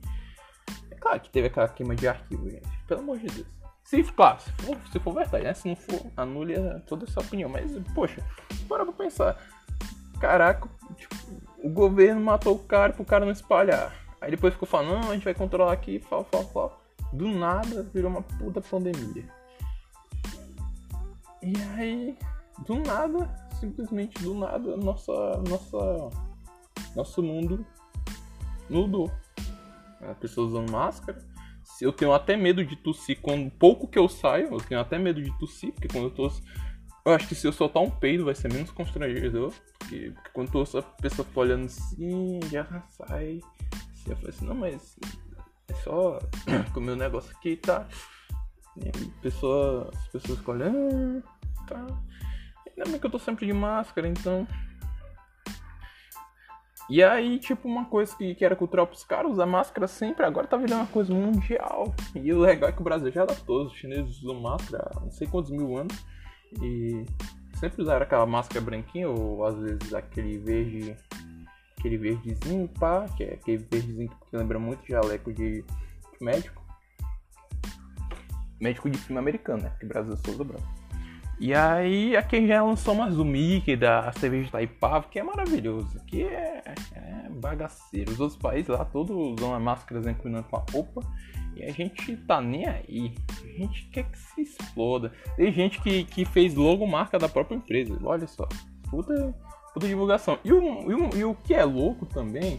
É 0.90 0.94
claro 0.94 1.20
que 1.20 1.28
teve 1.28 1.48
aquela 1.48 1.68
queima 1.68 1.94
de 1.94 2.08
arquivo, 2.08 2.48
gente. 2.48 2.66
Pelo 2.88 3.00
amor 3.00 3.18
de 3.18 3.26
Deus. 3.26 3.46
Se, 3.84 4.02
claro, 4.04 4.40
se 4.40 4.50
for, 4.52 4.78
se 4.90 4.98
for 4.98 5.12
verdade, 5.12 5.44
né? 5.44 5.52
Se 5.52 5.68
não 5.68 5.76
for, 5.76 6.10
anule 6.16 6.54
toda 6.86 7.04
essa 7.04 7.20
opinião. 7.20 7.50
Mas, 7.50 7.70
poxa, 7.94 8.24
bora 8.66 8.84
pra 8.84 8.94
pensar. 8.94 9.38
Caraca, 10.18 10.66
tipo, 10.96 11.14
o 11.62 11.68
governo 11.68 12.20
matou 12.22 12.54
o 12.54 12.58
cara 12.58 12.94
pro 12.94 13.04
cara 13.04 13.26
não 13.26 13.32
espalhar. 13.32 13.92
Aí 14.22 14.30
depois 14.30 14.54
ficou 14.54 14.66
falando, 14.66 15.02
não, 15.02 15.10
a 15.10 15.14
gente 15.14 15.24
vai 15.24 15.34
controlar 15.34 15.74
aqui, 15.74 15.98
fal, 15.98 16.24
fal, 16.24 16.44
fal. 16.44 16.82
Do 17.12 17.28
nada 17.28 17.82
virou 17.92 18.10
uma 18.10 18.22
puta 18.22 18.62
pandemia. 18.62 19.28
E 21.42 21.52
aí, 21.76 22.16
do 22.66 22.76
nada, 22.76 23.28
simplesmente 23.64 24.22
do 24.22 24.34
nada, 24.34 24.76
nossa, 24.76 25.12
nossa, 25.48 26.10
nosso 26.94 27.22
mundo 27.22 27.66
mudou. 28.68 29.10
As 30.00 30.18
pessoas 30.18 30.52
usando 30.52 30.70
máscara. 30.70 31.18
Eu 31.80 31.92
tenho 31.92 32.12
até 32.12 32.36
medo 32.36 32.64
de 32.64 32.76
tossir 32.76 33.20
quando 33.20 33.50
pouco 33.50 33.88
que 33.88 33.98
eu 33.98 34.08
saio, 34.08 34.48
eu 34.52 34.58
tenho 34.58 34.80
até 34.80 34.98
medo 34.98 35.22
de 35.22 35.36
tossir, 35.38 35.72
porque 35.72 35.88
quando 35.88 36.04
eu 36.04 36.10
tosso, 36.10 36.42
eu 37.04 37.12
acho 37.12 37.26
que 37.26 37.34
se 37.34 37.46
eu 37.46 37.52
soltar 37.52 37.82
um 37.82 37.90
peido 37.90 38.26
vai 38.26 38.34
ser 38.34 38.52
menos 38.52 38.70
constrangedor. 38.70 39.52
Porque, 39.78 40.10
porque 40.10 40.30
quando 40.32 40.54
eu 40.54 40.78
a 40.78 40.82
pessoa 40.82 41.26
fica 41.26 41.40
olhando 41.40 41.64
assim, 41.64 42.40
já 42.50 42.64
sai. 42.90 43.40
Assim, 43.72 44.10
eu 44.10 44.16
falei 44.16 44.30
assim, 44.30 44.46
não, 44.46 44.54
mas 44.54 44.96
é 45.68 45.74
só 45.82 46.18
que 46.72 46.78
o 46.78 46.82
meu 46.82 46.96
negócio 46.96 47.34
aqui 47.36 47.56
tá. 47.56 47.88
E 48.76 48.90
pessoa, 49.22 49.90
as 49.94 50.08
pessoas 50.08 50.38
ficam 50.38 50.54
olhando, 50.54 51.22
tá. 51.66 51.86
Ainda 52.76 52.90
bem 52.90 53.00
que 53.00 53.06
eu 53.06 53.10
tô 53.10 53.18
sempre 53.18 53.46
de 53.46 53.52
máscara, 53.52 54.08
então. 54.08 54.46
E 56.90 57.02
aí, 57.02 57.38
tipo, 57.38 57.66
uma 57.66 57.86
coisa 57.86 58.14
que, 58.14 58.34
que 58.34 58.44
era 58.44 58.54
cultural 58.54 58.86
pros 58.86 59.04
caras, 59.04 59.32
usar 59.32 59.46
máscara 59.46 59.86
sempre, 59.86 60.26
agora 60.26 60.46
tá 60.46 60.56
virando 60.56 60.80
uma 60.80 60.86
coisa 60.86 61.14
mundial. 61.14 61.94
E 62.14 62.32
o 62.32 62.40
legal 62.40 62.68
é 62.68 62.72
que 62.72 62.80
o 62.80 62.84
Brasil 62.84 63.10
já 63.10 63.22
adaptou, 63.22 63.64
os 63.64 63.74
chineses 63.74 64.22
usam 64.22 64.40
máscara 64.40 64.90
há 64.94 65.00
não 65.00 65.10
sei 65.10 65.26
quantos 65.26 65.50
mil 65.50 65.78
anos. 65.78 66.04
E 66.60 67.06
sempre 67.58 67.80
usaram 67.80 68.02
aquela 68.02 68.26
máscara 68.26 68.60
branquinha, 68.60 69.08
ou 69.08 69.44
às 69.46 69.58
vezes 69.58 69.94
aquele 69.94 70.38
verde. 70.38 70.96
Aquele 71.78 71.98
verdezinho, 71.98 72.66
pá, 72.68 73.06
que 73.14 73.24
é 73.24 73.34
aquele 73.34 73.58
verdezinho 73.58 74.08
que 74.08 74.36
lembra 74.36 74.58
muito 74.58 74.86
jaleco 74.86 75.32
de, 75.32 75.62
de 75.62 76.18
médico. 76.20 76.62
Médico 78.58 78.88
de 78.88 78.98
filme 78.98 79.18
americano, 79.18 79.64
né? 79.64 79.72
O 79.82 79.86
Brasil 79.86 80.16
só 80.16 80.30
usa 80.30 80.44
branco. 80.44 80.83
E 81.44 81.52
aí 81.52 82.16
aqui 82.16 82.46
já 82.46 82.62
lançou 82.62 82.94
mais 82.94 83.16
do 83.16 83.22
Mickey, 83.22 83.76
da 83.76 84.10
cerveja 84.12 84.50
Taipava, 84.50 85.06
que 85.10 85.18
é 85.18 85.22
maravilhoso, 85.22 86.00
que 86.06 86.22
é, 86.22 86.64
é 86.94 87.28
bagaceiro. 87.28 88.12
Os 88.12 88.18
outros 88.18 88.40
países 88.40 88.68
lá 88.68 88.82
todos 88.82 89.14
usam 89.14 89.52
a 89.52 89.60
máscara 89.60 90.00
combinando 90.14 90.48
com 90.48 90.56
a 90.56 90.64
roupa. 90.72 91.02
E 91.54 91.62
a 91.62 91.70
gente 91.70 92.16
tá 92.26 92.40
nem 92.40 92.66
aí. 92.66 93.14
A 93.42 93.58
gente 93.58 93.90
quer 93.90 94.04
que 94.04 94.18
se 94.18 94.40
exploda. 94.40 95.12
Tem 95.36 95.52
gente 95.52 95.82
que, 95.82 96.04
que 96.04 96.24
fez 96.24 96.54
logo 96.54 96.86
marca 96.86 97.18
da 97.18 97.28
própria 97.28 97.56
empresa. 97.56 97.94
Olha 98.02 98.26
só. 98.26 98.48
Puta, 98.88 99.34
puta 99.74 99.86
divulgação. 99.86 100.38
E 100.42 100.50
o, 100.50 100.90
e, 100.90 100.94
o, 100.94 101.16
e 101.18 101.24
o 101.26 101.34
que 101.34 101.52
é 101.52 101.62
louco 101.62 102.06
também 102.06 102.58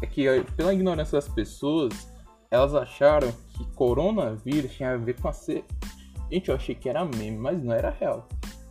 é 0.00 0.06
que, 0.06 0.24
pela 0.56 0.72
ignorância 0.72 1.18
das 1.18 1.28
pessoas, 1.28 2.08
elas 2.50 2.74
acharam 2.74 3.30
que 3.58 3.66
coronavírus 3.74 4.72
tinha 4.72 4.94
a 4.94 4.96
ver 4.96 5.20
com 5.20 5.28
a, 5.28 5.32
Gente, 6.32 6.48
eu 6.48 6.54
achei 6.54 6.74
que 6.74 6.88
era 6.88 7.04
meme, 7.04 7.36
mas 7.36 7.62
não 7.62 7.74
era 7.74 7.90
real. 7.90 8.26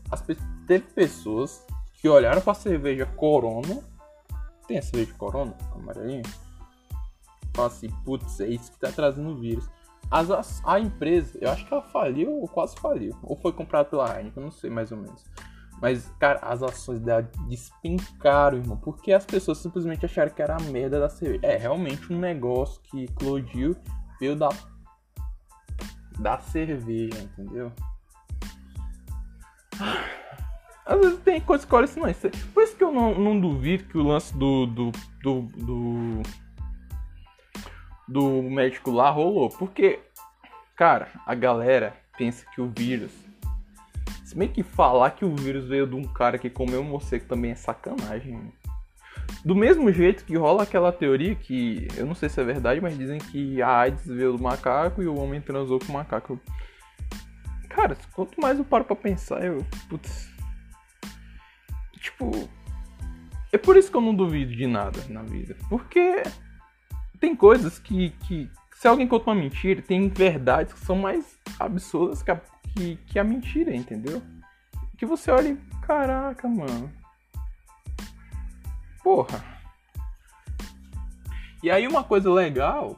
As, 0.10 0.26
teve 0.66 0.84
pessoas 0.96 1.64
que 1.94 2.10
olharam 2.10 2.42
pra 2.42 2.56
cerveja 2.56 3.06
Corona. 3.06 3.84
Tem 4.68 4.80
a 4.80 4.82
cerveja 4.82 5.14
Corona, 5.14 5.56
amarelinha? 5.76 6.24
Falaram 7.54 7.76
assim, 7.76 7.90
putz, 8.04 8.40
é 8.40 8.48
isso 8.48 8.72
que 8.72 8.80
tá 8.80 8.92
trazendo 8.92 9.38
vírus. 9.38 9.70
As, 10.10 10.60
a 10.66 10.80
empresa, 10.80 11.38
eu 11.40 11.52
acho 11.52 11.64
que 11.68 11.72
ela 11.72 11.84
faliu 11.84 12.32
ou 12.32 12.48
quase 12.48 12.76
faliu. 12.78 13.16
Ou 13.22 13.36
foi 13.36 13.54
comprada 13.54 13.88
pela 13.88 14.10
Heineken, 14.18 14.42
não 14.42 14.52
sei 14.52 14.72
mais 14.72 14.92
ou 14.92 14.98
menos. 14.98 15.24
Mas, 15.80 16.12
cara, 16.20 16.40
as 16.40 16.64
ações 16.64 17.00
dela 17.00 17.30
despencaram, 17.48 18.58
irmão. 18.58 18.78
Porque 18.78 19.14
as 19.14 19.26
pessoas 19.26 19.60
simplesmente 19.60 20.04
acharam 20.04 20.32
que 20.32 20.42
era 20.42 20.56
a 20.56 20.62
merda 20.62 21.00
da 21.00 21.10
cerveja. 21.10 21.46
É 21.46 21.58
realmente 21.58 22.12
um 22.12 22.18
negócio 22.18 22.82
que 22.82 23.04
eclodiu, 23.04 23.76
veio 24.20 24.36
da 24.36 24.50
da 26.22 26.38
cerveja, 26.40 27.20
entendeu? 27.20 27.72
Às 30.86 31.00
vezes 31.00 31.20
tem 31.20 31.42
coisa 31.42 31.66
que 31.66 31.74
olha 31.74 31.86
assim, 31.86 32.00
não. 32.00 32.08
É 32.08 32.14
por 32.54 32.64
isso 32.64 32.76
que 32.76 32.84
eu 32.84 32.92
não, 32.92 33.18
não 33.18 33.40
duvido 33.40 33.86
que 33.86 33.98
o 33.98 34.04
lance 34.04 34.36
do, 34.38 34.66
do, 34.68 34.92
do, 35.24 35.42
do, 35.42 36.22
do 38.08 38.44
médico 38.44 38.92
lá 38.92 39.10
rolou. 39.10 39.50
Porque, 39.50 40.00
cara, 40.76 41.10
a 41.26 41.34
galera 41.34 41.96
pensa 42.18 42.46
que 42.54 42.62
o 42.62 42.68
vírus. 42.70 43.12
Se 44.26 44.36
bem 44.38 44.48
que 44.48 44.64
falar 44.64 45.12
que 45.12 45.26
o 45.26 45.36
vírus 45.36 45.66
veio 45.66 45.88
de 45.88 45.96
um 45.96 46.04
cara 46.04 46.38
que 46.38 46.50
comeu 46.50 46.82
um 46.82 46.86
morcego 46.86 47.26
também 47.26 47.52
é 47.52 47.56
sacanagem. 47.56 48.54
Do 49.44 49.56
mesmo 49.56 49.92
jeito 49.92 50.24
que 50.24 50.38
rola 50.38 50.64
aquela 50.64 50.92
teoria 50.92 51.34
que 51.34 51.88
eu 51.98 52.06
não 52.06 52.14
sei 52.14 52.30
se 52.30 52.40
é 52.40 52.44
verdade, 52.44 52.80
mas 52.80 52.98
dizem 52.98 53.18
que 53.18 53.62
a 53.62 53.80
AIDS 53.80 54.06
veio 54.06 54.34
do 54.34 54.44
macaco 54.44 55.02
e 55.02 55.08
o 55.08 55.16
homem 55.16 55.42
transou 55.42 55.80
com 55.80 55.92
o 55.92 55.94
macaco. 55.94 56.40
Cara, 57.70 57.98
quanto 58.14 58.40
mais 58.40 58.60
eu 58.60 58.66
paro 58.66 58.84
pra 58.84 58.96
pensar, 58.96 59.44
eu. 59.44 59.66
Putz. 59.90 60.32
Tipo. 62.00 62.50
É 63.52 63.58
por 63.58 63.76
isso 63.76 63.90
que 63.90 63.98
eu 63.98 64.02
não 64.02 64.16
duvido 64.16 64.56
de 64.56 64.68
nada 64.68 65.00
na 65.10 65.24
vida. 65.24 65.56
Porque 65.70 66.22
tem 67.20 67.36
coisas 67.36 67.80
que. 67.80 68.12
que 68.22 68.50
se 68.76 68.88
alguém 68.88 69.08
conta 69.08 69.30
uma 69.30 69.36
mentira, 69.36 69.82
tem 69.82 70.08
verdades 70.08 70.74
que 70.74 70.80
são 70.80 70.96
mais 70.96 71.40
absurdas 71.60 72.22
que 72.22 72.32
a, 72.32 72.42
que, 72.76 72.96
que 73.08 73.20
a 73.20 73.24
mentira, 73.24 73.76
entendeu? 73.76 74.22
Que 74.98 75.06
você 75.06 75.32
olha 75.32 75.50
e. 75.50 75.58
Caraca, 75.82 76.48
mano 76.48 77.01
Porra. 79.04 79.44
E 81.64 81.70
aí 81.70 81.88
uma 81.88 82.04
coisa 82.04 82.32
legal 82.32 82.98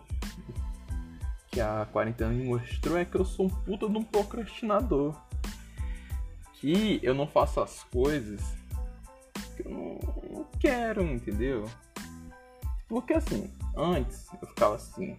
que 1.52 1.62
a 1.62 1.88
quarentena 1.92 2.32
me 2.32 2.46
mostrou 2.46 2.98
é 2.98 3.06
que 3.06 3.16
eu 3.16 3.26
sou 3.26 3.46
um 3.46 3.50
puta 3.50 3.88
de 3.88 3.98
um 3.98 4.04
procrastinador. 4.04 5.16
Que 6.54 7.00
eu 7.04 7.13
não 7.13 7.28
faço 7.28 7.62
as 7.62 7.84
coisas 7.84 8.42
que 9.56 9.68
eu 9.68 9.72
não, 9.72 10.00
não 10.32 10.46
quero, 10.60 11.04
entendeu? 11.04 11.66
Porque 12.88 13.13
assim, 13.13 13.52
antes 13.76 14.28
eu 14.42 14.48
ficava 14.48 14.76
assim, 14.76 15.18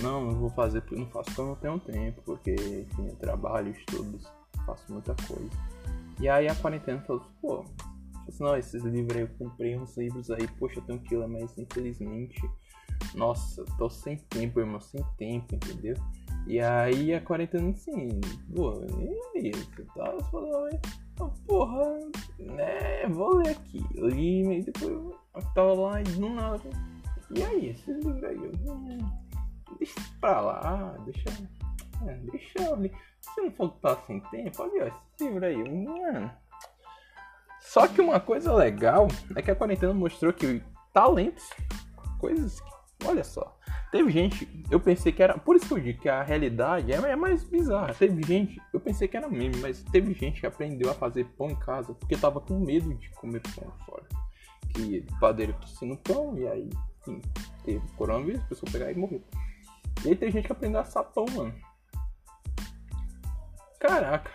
não, 0.00 0.30
eu 0.30 0.36
vou 0.36 0.50
fazer 0.50 0.80
porque 0.80 0.96
não 0.96 1.10
faço 1.10 1.26
porque 1.26 1.40
eu 1.40 1.46
não 1.46 1.56
tenho 1.56 1.80
tempo, 1.80 2.22
porque 2.24 2.54
enfim, 2.54 3.08
eu 3.08 3.16
trabalho, 3.16 3.70
estudo, 3.70 4.18
faço 4.66 4.92
muita 4.92 5.14
coisa. 5.26 5.50
E 6.20 6.28
aí 6.28 6.48
a 6.48 6.54
quarentena 6.54 7.00
falou, 7.02 7.26
pô, 7.40 7.64
assim, 8.28 8.44
não, 8.44 8.56
esses 8.56 8.82
livros 8.84 9.16
aí, 9.16 9.22
eu 9.22 9.28
comprei 9.38 9.76
uns 9.76 9.96
livros 9.96 10.30
aí, 10.30 10.46
poxa, 10.58 10.78
eu 10.78 10.84
tenho 10.84 11.00
que 11.00 11.16
ler, 11.16 11.28
mas 11.28 11.56
infelizmente, 11.58 12.40
nossa, 13.14 13.64
tô 13.78 13.88
sem 13.90 14.16
tempo, 14.16 14.60
irmão, 14.60 14.80
sem 14.80 15.02
tempo, 15.16 15.54
entendeu? 15.54 15.96
E 16.46 16.60
aí 16.60 17.14
a 17.14 17.20
quarentena 17.20 17.70
assim, 17.70 18.20
pô, 18.54 18.84
e 19.34 19.38
aí, 19.38 19.52
você 19.52 19.84
tá 19.94 20.16
falando, 20.30 20.80
porra, 21.46 21.98
né, 22.38 23.06
vou 23.08 23.36
ler 23.36 23.50
aqui. 23.50 23.84
Li, 23.94 24.58
e 24.58 24.62
depois 24.62 24.90
eu 24.90 25.18
tava 25.54 25.74
lá 25.74 26.00
e 26.00 26.08
não 26.18 26.34
nada. 26.34 26.70
E 27.34 27.42
aí, 27.42 27.70
esses 27.70 27.86
livros 27.86 28.24
aí, 28.24 28.36
eu, 28.36 28.72
hum, 28.72 28.98
deixa 29.78 30.00
pra 30.20 30.40
lá, 30.40 30.96
deixa, 31.04 31.30
é, 32.06 32.14
deixa 32.30 32.62
eu 32.62 32.76
ler. 32.76 32.92
Se 33.20 33.40
não 33.40 33.50
for 33.52 33.72
que 33.72 33.80
tá 33.80 33.96
sem 34.02 34.20
tempo, 34.20 34.62
olha, 34.62 34.88
esse 34.88 35.24
livro 35.28 35.46
aí, 35.46 35.56
mano 35.56 36.41
só 37.72 37.88
que 37.88 38.02
uma 38.02 38.20
coisa 38.20 38.52
legal 38.52 39.08
é 39.34 39.40
que 39.40 39.50
a 39.50 39.56
quarentena 39.56 39.94
mostrou 39.94 40.30
que 40.30 40.62
talentos, 40.92 41.48
coisas 42.18 42.60
que, 42.60 43.06
olha 43.06 43.24
só, 43.24 43.58
teve 43.90 44.10
gente, 44.10 44.46
eu 44.70 44.78
pensei 44.78 45.10
que 45.10 45.22
era, 45.22 45.38
por 45.38 45.56
isso 45.56 45.68
que 45.68 45.72
eu 45.72 45.80
digo 45.80 45.98
que 46.02 46.08
a 46.10 46.22
realidade 46.22 46.92
é, 46.92 46.96
é 46.96 47.16
mais 47.16 47.42
bizarra. 47.44 47.94
Teve 47.94 48.22
gente, 48.24 48.60
eu 48.74 48.78
pensei 48.78 49.08
que 49.08 49.16
era 49.16 49.26
meme, 49.26 49.56
mas 49.56 49.82
teve 49.84 50.12
gente 50.12 50.38
que 50.38 50.46
aprendeu 50.46 50.90
a 50.90 50.94
fazer 50.94 51.24
pão 51.38 51.48
em 51.48 51.58
casa 51.58 51.94
porque 51.94 52.14
tava 52.14 52.42
com 52.42 52.58
medo 52.58 52.92
de 52.92 53.08
comer 53.12 53.40
pão 53.40 53.72
fora. 53.86 54.04
Que 54.74 55.06
padeiro 55.18 55.54
tossindo 55.54 55.96
pão 55.96 56.36
e 56.36 56.46
aí, 56.46 56.68
enfim, 57.00 57.22
teve 57.64 57.80
coronavírus, 57.96 58.42
a 58.42 58.48
pessoa 58.48 58.70
pegar 58.70 58.92
e 58.92 58.96
morrer. 58.96 59.22
E 60.04 60.10
aí 60.10 60.14
tem 60.14 60.30
gente 60.30 60.44
que 60.44 60.52
aprendeu 60.52 60.78
a 60.78 60.82
assar 60.82 61.04
pão, 61.04 61.24
mano. 61.34 61.54
Caraca. 63.80 64.30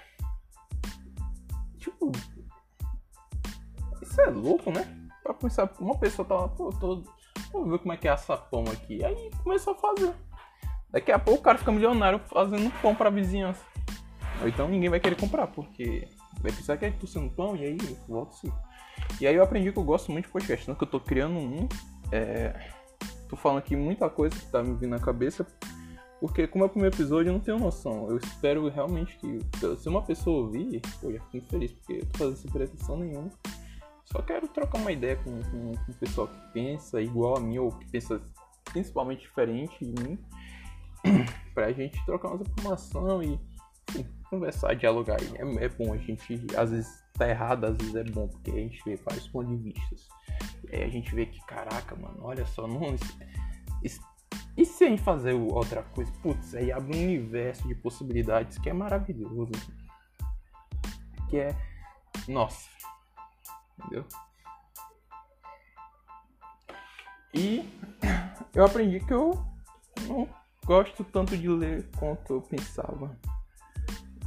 Tipo, 1.78 2.12
isso 4.17 4.21
é 4.21 4.30
louco, 4.32 4.71
né? 4.71 5.10
Pra 5.21 5.34
pensar, 5.34 5.71
uma 5.80 5.97
pessoa 5.97 6.27
tava, 6.27 6.49
pô, 6.49 6.69
tô, 6.71 7.03
vamos 7.51 7.69
ver 7.69 7.80
como 7.80 7.93
é 7.93 7.97
que 7.97 8.08
é 8.08 8.12
essa 8.12 8.36
pão 8.36 8.63
aqui. 8.71 9.03
Aí 9.03 9.30
começou 9.43 9.73
a 9.73 9.77
fazer. 9.77 10.13
Daqui 10.89 11.12
a 11.12 11.19
pouco 11.19 11.41
o 11.41 11.43
cara 11.43 11.58
fica 11.58 11.71
milionário 11.71 12.19
fazendo 12.27 12.71
pão 12.82 12.95
pra 12.95 13.10
vizinhança. 13.10 13.63
Ou 14.41 14.47
então 14.47 14.67
ninguém 14.67 14.89
vai 14.89 14.99
querer 14.99 15.19
comprar, 15.19 15.47
porque 15.47 16.08
vai 16.41 16.51
pensar 16.51 16.77
que 16.77 16.86
é 16.86 16.91
tossindo 16.91 17.30
pão 17.30 17.56
e 17.56 17.65
aí 17.65 17.77
volta 18.08 18.34
sim. 18.38 18.51
E 19.19 19.27
aí 19.27 19.36
eu 19.36 19.43
aprendi 19.43 19.71
que 19.71 19.77
eu 19.77 19.84
gosto 19.84 20.12
muito 20.12 20.25
de 20.25 20.32
podcast, 20.32 20.67
não 20.67 20.75
que 20.75 20.84
eu 20.84 20.89
tô 20.89 20.99
criando 20.99 21.38
um. 21.38 21.67
É... 22.12 22.71
Tô 23.27 23.36
falando 23.36 23.60
aqui 23.60 23.75
muita 23.75 24.10
coisa 24.10 24.36
que 24.36 24.45
tá 24.45 24.63
me 24.63 24.73
vindo 24.75 24.91
na 24.91 24.99
cabeça. 24.99 25.45
Porque 26.19 26.47
como 26.47 26.63
é 26.63 26.67
o 26.67 26.69
primeiro 26.69 26.95
episódio, 26.95 27.30
eu 27.30 27.34
não 27.34 27.39
tenho 27.39 27.60
noção. 27.60 28.10
Eu 28.10 28.17
espero 28.17 28.67
realmente 28.69 29.17
que. 29.17 29.39
Se 29.77 29.88
uma 29.88 30.01
pessoa 30.01 30.45
ouvir, 30.45 30.82
pô, 30.99 31.12
já 31.12 31.19
fico 31.32 31.47
feliz, 31.47 31.71
porque 31.73 31.93
eu 31.93 32.06
tô 32.08 32.17
fazendo 32.17 32.38
sem 32.38 32.51
pretensão 32.51 32.97
nenhuma. 32.97 33.30
Só 34.12 34.22
quero 34.22 34.48
trocar 34.48 34.80
uma 34.80 34.91
ideia 34.91 35.17
com, 35.17 35.39
o 35.39 35.93
pessoal 36.00 36.28
que 36.28 36.39
pensa 36.54 37.02
igual 37.02 37.38
a 37.38 37.39
mim 37.39 37.58
ou 37.58 37.72
que 37.72 37.89
pensa 37.89 38.22
principalmente 38.65 39.22
diferente 39.22 39.86
de 39.86 40.04
mim. 40.04 40.20
pra 41.54 41.72
gente 41.72 42.04
trocar 42.06 42.30
umas 42.30 42.41
informações 42.41 43.28
e 43.28 43.58
enfim, 43.89 44.06
conversar, 44.30 44.76
dialogar. 44.76 45.17
É, 45.22 45.65
é, 45.65 45.70
bom 45.70 45.93
a 45.93 45.98
gente, 45.98 46.46
às 46.56 46.72
vezes 46.72 47.04
tá 47.13 47.28
errado, 47.28 47.65
às 47.65 47.78
vezes 47.78 47.96
é 47.96 48.04
bom, 48.04 48.28
porque 48.28 48.52
a 48.52 48.56
gente 48.56 48.82
vê 48.86 48.96
vários 48.96 49.28
pontos 49.28 49.50
de 49.50 49.72
vista. 49.72 49.96
E 50.72 50.76
aí 50.76 50.84
a 50.84 50.89
gente 50.89 51.13
vê 51.15 51.26
que, 51.26 51.39
caraca, 51.46 51.96
mano, 51.96 52.20
olha 52.22 52.46
só, 52.46 52.67
não. 52.67 52.96
Isso, 53.84 54.02
e 54.58 54.65
se 54.65 54.86
a 54.86 54.89
gente 54.89 55.02
fazer 55.02 55.34
outra 55.34 55.84
coisa? 55.84 56.12
Putz, 56.22 56.56
aí 56.56 56.72
abre 56.72 56.98
um 56.98 57.04
universo 57.04 57.67
de 57.67 57.76
possibilidades 57.76 58.58
que 58.58 58.70
é 58.70 58.74
maravilhoso. 58.74 59.52
Que 61.30 61.38
é. 61.38 61.56
Nossa. 62.28 62.67
Entendeu? 63.80 64.06
E 67.34 67.70
eu 68.54 68.66
aprendi 68.66 69.00
que 69.00 69.13
eu 69.13 69.32
não 70.08 70.28
gosto 70.66 71.04
tanto 71.04 71.38
de 71.38 71.48
ler 71.48 71.88
quanto 71.98 72.34
eu 72.34 72.42
pensava. 72.42 73.16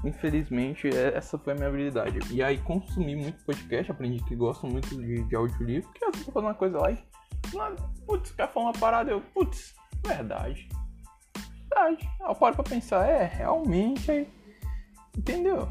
Infelizmente, 0.04 0.88
é, 0.88 1.16
essa 1.16 1.38
foi 1.38 1.52
a 1.52 1.56
minha 1.56 1.68
habilidade. 1.68 2.18
E 2.32 2.42
aí, 2.42 2.58
consumi 2.58 3.14
muito 3.14 3.44
podcast, 3.44 3.90
aprendi 3.90 4.22
que 4.24 4.34
gosto 4.34 4.66
muito 4.66 4.88
de, 4.96 5.24
de 5.24 5.36
audiolivro, 5.36 5.92
que 5.92 6.04
às 6.04 6.12
vezes 6.12 6.26
eu 6.26 6.32
faço 6.32 6.46
uma 6.46 6.54
coisa 6.54 6.78
lá 6.78 6.92
e. 6.92 6.98
Putz, 8.06 8.30
quer 8.30 8.50
falar 8.50 8.66
uma 8.66 8.72
parada, 8.72 9.10
eu. 9.10 9.20
Putz, 9.20 9.74
verdade. 10.06 10.68
Verdade. 11.68 12.08
Eu 12.20 12.34
paro 12.34 12.54
pra 12.54 12.64
pensar, 12.64 13.06
é, 13.06 13.24
realmente. 13.24 14.28
Entendeu? 15.16 15.70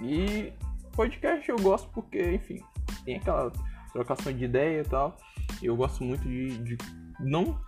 E 0.00 0.52
podcast 0.92 1.48
eu 1.48 1.56
gosto 1.56 1.88
porque, 1.90 2.32
enfim, 2.32 2.62
tem 3.04 3.16
aquela 3.16 3.52
trocação 3.92 4.32
de 4.32 4.44
ideia 4.44 4.80
e 4.80 4.84
tal. 4.84 5.16
Eu 5.62 5.76
gosto 5.76 6.04
muito 6.04 6.22
de, 6.22 6.58
de 6.58 6.78
não 7.18 7.58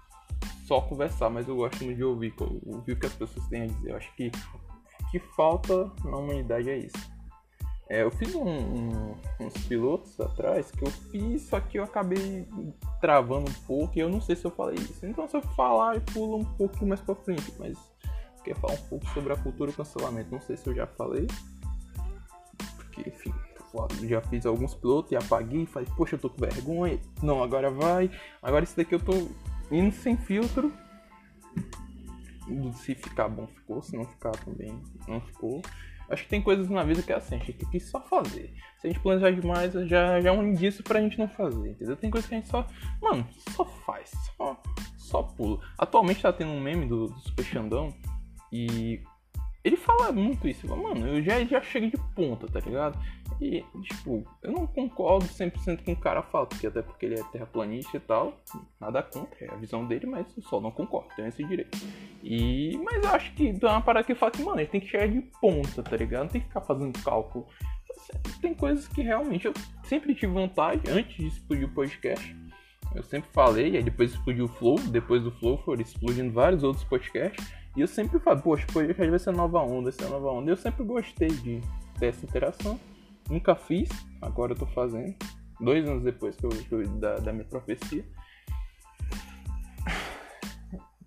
só 0.67 0.81
conversar, 0.81 1.31
mas 1.31 1.49
eu 1.49 1.57
gosto 1.57 1.85
muito 1.85 1.97
de 1.97 2.05
ouvir, 2.05 2.35
ouvir 2.67 2.93
o 2.93 2.97
que 2.99 3.07
as 3.07 3.15
pessoas 3.15 3.47
têm 3.49 3.63
a 3.63 3.67
dizer. 3.67 3.91
Eu 3.91 3.97
acho 3.97 4.15
que 4.15 4.31
que 5.13 5.19
falta 5.19 5.93
na 6.05 6.17
humanidade 6.17 6.71
é 6.71 6.79
isso. 6.79 7.13
É, 7.89 8.03
eu 8.03 8.11
fiz 8.11 8.35
um, 8.35 8.49
um, 8.49 9.15
uns 9.39 9.53
pilotos 9.67 10.19
atrás 10.19 10.71
que 10.71 10.83
eu 10.83 10.91
fiz, 10.91 11.43
só 11.43 11.61
que 11.61 11.79
eu 11.79 11.85
acabei 11.85 12.49
travando 13.03 13.51
um 13.51 13.67
pouco 13.67 13.99
e 13.99 14.01
eu 14.01 14.09
não 14.09 14.23
sei 14.23 14.35
se 14.35 14.47
eu 14.47 14.51
falei 14.51 14.77
isso. 14.77 15.05
Então 15.05 15.29
se 15.29 15.37
eu 15.37 15.43
falar, 15.43 15.97
eu 15.97 16.01
pulo 16.01 16.39
um 16.39 16.45
pouco 16.45 16.87
mais 16.87 17.03
pra 17.03 17.15
frente, 17.15 17.53
mas 17.59 17.77
eu 18.39 18.43
queria 18.43 18.59
falar 18.59 18.73
um 18.73 18.89
pouco 18.89 19.07
sobre 19.11 19.35
a 19.35 19.37
cultura 19.37 19.71
do 19.71 19.77
cancelamento. 19.77 20.33
Não 20.33 20.41
sei 20.41 20.57
se 20.57 20.67
eu 20.67 20.75
já 20.75 20.87
falei, 20.87 21.27
enfim, 23.07 23.33
já 24.07 24.21
fiz 24.21 24.45
alguns 24.45 24.75
pilotos 24.75 25.13
e 25.13 25.17
apaguei, 25.17 25.67
falei, 25.67 25.89
poxa, 25.97 26.17
eu 26.17 26.19
tô 26.19 26.29
com 26.29 26.41
vergonha. 26.41 26.99
Não, 27.23 27.43
agora 27.43 27.71
vai. 27.71 28.11
Agora 28.43 28.65
esse 28.65 28.77
daqui 28.77 28.95
eu 28.95 29.01
tô 29.01 29.13
indo 29.71 29.93
sem 29.95 30.17
filtro. 30.17 30.73
Se 32.75 32.95
ficar 32.95 33.29
bom, 33.29 33.47
ficou. 33.47 33.83
Se 33.83 33.97
não 33.97 34.05
ficar 34.05 34.33
também, 34.33 34.79
não 35.09 35.21
ficou. 35.21 35.63
Acho 36.11 36.25
que 36.25 36.29
tem 36.29 36.43
coisas 36.43 36.69
na 36.69 36.83
vida 36.83 37.03
que 37.03 37.11
é 37.11 37.17
assim, 37.17 37.37
a 37.37 37.39
gente 37.39 37.55
tem 37.55 37.69
que 37.71 37.81
só 37.81 38.01
fazer. 38.03 38.53
Se 38.79 38.87
a 38.87 38.91
gente 38.91 39.01
planejar 39.01 39.31
demais, 39.31 39.73
já, 39.73 40.21
já 40.21 40.29
é 40.29 40.33
um 40.33 40.47
indício 40.47 40.85
pra 40.85 41.01
gente 41.01 41.19
não 41.19 41.29
fazer, 41.29 41.71
entendeu? 41.71 41.97
Tem 41.97 42.11
coisas 42.11 42.29
que 42.29 42.35
a 42.35 42.39
gente 42.39 42.51
só. 42.51 42.67
Mano, 43.01 43.27
só 43.51 43.65
faz, 43.65 44.11
só, 44.37 44.61
só 44.99 45.23
pula. 45.23 45.61
Atualmente 45.79 46.21
tá 46.21 46.31
tendo 46.31 46.51
um 46.51 46.61
meme 46.61 46.87
do, 46.87 47.07
do 47.07 47.19
Super 47.21 47.45
Xandão 47.45 47.95
e 48.53 49.03
ele 49.65 49.77
fala 49.77 50.11
muito 50.11 50.49
isso. 50.49 50.67
Mano, 50.69 51.07
eu 51.07 51.23
já, 51.23 51.45
já 51.45 51.61
chego 51.63 51.89
de 51.89 51.97
ponta, 52.15 52.47
tá 52.47 52.61
ligado? 52.61 52.99
E, 53.41 53.65
tipo, 53.83 54.25
eu 54.43 54.53
não 54.53 54.67
concordo 54.67 55.27
100% 55.27 55.85
com 55.85 55.93
o 55.93 55.97
cara 55.97 56.23
fala, 56.23 56.47
porque 56.47 56.67
até 56.67 56.83
porque 56.83 57.07
ele 57.07 57.19
é 57.19 57.25
terraplanista 57.25 57.97
e 57.97 58.01
tal, 58.01 58.41
nada 58.81 59.03
contra, 59.03 59.45
é 59.45 59.51
a 59.51 59.57
visão 59.57 59.87
dele, 59.87 60.07
mas 60.07 60.27
eu 60.37 60.43
só 60.45 60.61
não 60.61 60.71
concordo, 60.71 61.09
tenho 61.17 61.29
esse 61.29 61.43
direito. 61.45 61.77
E, 62.23 62.79
mas 62.85 63.03
eu 63.03 63.11
acho 63.11 63.33
que 63.35 63.49
é 63.49 63.67
uma 63.67 63.81
parada 63.81 64.07
que 64.07 64.15
fala 64.15 64.31
que, 64.33 64.43
mano, 64.43 64.61
ele 64.61 64.69
tem 64.69 64.81
que 64.81 64.89
chegar 64.89 65.09
de 65.09 65.21
ponta, 65.41 65.83
tá 65.83 65.97
ligado? 65.97 66.25
Não 66.25 66.31
tem 66.31 66.41
que 66.41 66.49
ficar 66.49 66.61
fazendo 66.61 67.03
cálculo. 67.03 67.47
Tem 68.41 68.55
coisas 68.55 68.87
que 68.89 69.03
realmente 69.03 69.47
eu 69.47 69.55
sempre 69.85 70.15
tive 70.15 70.33
vontade, 70.33 70.91
antes 70.91 71.17
de 71.17 71.27
explodir 71.27 71.67
o 71.67 71.75
podcast, 71.75 72.37
eu 72.95 73.03
sempre 73.03 73.31
falei, 73.33 73.77
aí 73.77 73.83
depois 73.83 74.13
explodiu 74.13 74.45
o 74.45 74.49
Flow, 74.49 74.79
depois 74.79 75.23
do 75.23 75.31
Flow 75.33 75.59
foram 75.59 75.81
explodindo 75.81 76.33
vários 76.33 76.63
outros 76.63 76.85
podcasts, 76.85 77.45
e 77.75 77.81
eu 77.81 77.89
sempre 77.89 78.19
falo, 78.19 78.41
poxa, 78.43 78.67
podcast 78.71 79.11
vai 79.11 79.19
ser 79.19 79.33
nova 79.33 79.61
onda, 79.61 79.91
vai 79.91 79.93
ser 79.93 80.09
nova 80.09 80.31
onda. 80.31 80.51
Eu 80.51 80.57
sempre 80.57 80.85
gostei 80.85 81.29
de 81.29 81.61
ter 81.99 82.07
essa 82.07 82.25
interação. 82.25 82.79
Nunca 83.31 83.55
fiz, 83.55 83.89
agora 84.21 84.53
eu 84.53 84.57
tô 84.57 84.67
fazendo. 84.67 85.15
Dois 85.59 85.89
anos 85.89 86.03
depois 86.03 86.37
que 86.37 86.45
eu, 86.45 86.51
que 86.51 86.73
eu 86.73 86.87
da, 86.99 87.17
da 87.17 87.33
minha 87.33 87.45
profecia. 87.45 88.05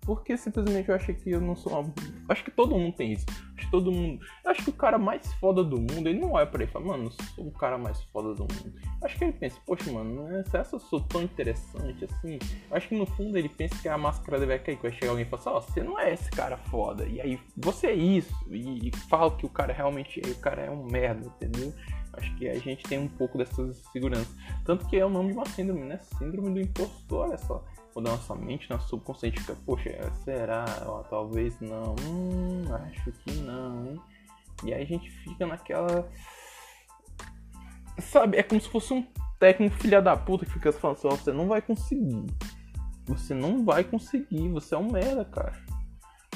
Porque 0.00 0.36
simplesmente 0.36 0.88
eu 0.88 0.94
achei 0.94 1.14
que 1.14 1.30
eu 1.30 1.40
não 1.40 1.54
sou. 1.54 1.92
Acho 2.28 2.44
que 2.44 2.50
todo 2.50 2.76
mundo 2.76 2.96
tem 2.96 3.12
isso. 3.12 3.26
Que 3.56 3.70
todo 3.70 3.90
mundo. 3.90 4.24
Acho 4.44 4.64
que 4.64 4.70
o 4.70 4.72
cara 4.72 4.98
mais 4.98 5.32
foda 5.34 5.64
do 5.64 5.78
mundo, 5.78 6.08
ele 6.08 6.20
não 6.20 6.32
olha 6.32 6.46
pra 6.46 6.62
ele 6.62 6.70
e 6.70 6.72
fala, 6.72 6.86
mano, 6.86 7.10
sou 7.34 7.46
o 7.46 7.50
cara 7.50 7.78
mais 7.78 8.02
foda 8.04 8.34
do 8.34 8.42
mundo. 8.42 8.74
Acho 9.02 9.16
que 9.16 9.24
ele 9.24 9.32
pensa, 9.32 9.58
poxa, 9.66 9.90
mano, 9.90 10.28
essa 10.36 10.66
eu 10.72 10.78
sou 10.78 11.00
tão 11.00 11.22
interessante 11.22 12.04
assim. 12.04 12.38
Acho 12.70 12.88
que 12.88 12.96
no 12.96 13.06
fundo 13.06 13.38
ele 13.38 13.48
pensa 13.48 13.80
que 13.80 13.88
a 13.88 13.96
máscara 13.96 14.38
deve 14.38 14.58
cair, 14.58 14.76
que 14.76 14.82
vai 14.82 14.92
chegar 14.92 15.10
alguém 15.10 15.24
e 15.24 15.28
falar 15.28 15.40
assim, 15.42 15.50
ó, 15.50 15.60
você 15.60 15.82
não 15.82 15.98
é 15.98 16.12
esse 16.12 16.30
cara 16.30 16.56
foda. 16.56 17.06
E 17.06 17.20
aí 17.20 17.40
você 17.56 17.88
é 17.88 17.94
isso. 17.94 18.34
E, 18.50 18.88
e 18.88 18.96
fala 19.08 19.30
que 19.36 19.46
o 19.46 19.50
cara 19.50 19.72
realmente 19.72 20.20
é, 20.24 20.30
o 20.30 20.38
cara 20.38 20.62
é 20.62 20.70
um 20.70 20.84
merda, 20.84 21.26
entendeu? 21.26 21.72
Acho 22.12 22.34
que 22.36 22.48
a 22.48 22.58
gente 22.58 22.82
tem 22.84 22.98
um 22.98 23.08
pouco 23.08 23.38
dessas 23.38 23.78
seguranças. 23.92 24.34
Tanto 24.64 24.86
que 24.86 24.96
é 24.96 25.04
o 25.04 25.10
nome 25.10 25.32
de 25.32 25.38
uma 25.38 25.46
síndrome, 25.46 25.84
né? 25.84 25.98
Síndrome 26.18 26.54
do 26.54 26.60
impostor, 26.60 27.28
olha 27.28 27.38
só 27.38 27.62
quando 27.96 28.08
a 28.08 28.10
nossa 28.10 28.34
mente, 28.34 28.68
nosso 28.68 28.90
subconsciente 28.90 29.40
fica, 29.40 29.56
poxa, 29.64 30.12
será? 30.22 30.66
Ó, 30.84 31.02
talvez 31.04 31.58
não, 31.62 31.94
hum, 32.02 32.64
acho 32.70 33.10
que 33.10 33.32
não, 33.36 33.86
hein? 33.86 34.00
E 34.64 34.74
aí 34.74 34.82
a 34.82 34.86
gente 34.86 35.10
fica 35.10 35.46
naquela. 35.46 36.06
Sabe, 37.98 38.36
é 38.36 38.42
como 38.42 38.60
se 38.60 38.68
fosse 38.68 38.92
um 38.92 39.02
técnico 39.40 39.76
filha 39.76 40.02
da 40.02 40.14
puta 40.14 40.44
que 40.44 40.52
fica 40.52 40.70
falando 40.74 40.98
assim, 40.98 41.08
você 41.08 41.32
não 41.32 41.48
vai 41.48 41.62
conseguir. 41.62 42.26
Você 43.06 43.32
não 43.32 43.64
vai 43.64 43.82
conseguir, 43.82 44.46
você 44.50 44.74
é 44.74 44.78
um 44.78 44.92
merda, 44.92 45.24
cara. 45.24 45.54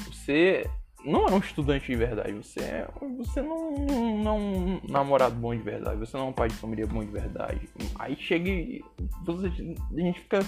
Você 0.07 0.67
não 1.05 1.27
é 1.27 1.31
um 1.31 1.37
estudante 1.37 1.85
de 1.85 1.95
verdade, 1.95 2.33
você 2.33 2.59
é. 2.59 2.89
Você 3.19 3.39
não, 3.39 3.71
não 3.75 4.31
é 4.31 4.33
um 4.33 4.81
namorado 4.89 5.35
bom 5.35 5.55
de 5.55 5.61
verdade, 5.61 5.99
você 5.99 6.17
não 6.17 6.25
é 6.25 6.29
um 6.29 6.33
pai 6.33 6.47
de 6.47 6.55
família 6.55 6.87
bom 6.87 7.05
de 7.05 7.11
verdade. 7.11 7.69
Aí 7.99 8.15
chega 8.15 8.49
e 8.49 8.83
você, 9.23 9.45
a 9.45 10.01
gente 10.01 10.21
fica 10.21 10.39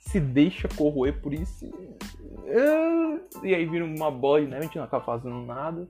se 0.00 0.18
deixa 0.18 0.66
corroer 0.68 1.20
por 1.20 1.32
isso. 1.32 1.70
E 3.42 3.54
aí 3.54 3.64
vira 3.66 3.84
uma 3.84 4.10
bola 4.10 4.40
neve, 4.40 4.56
a 4.56 4.62
gente 4.62 4.76
não 4.76 4.84
acaba 4.84 5.04
fazendo 5.04 5.40
nada. 5.42 5.88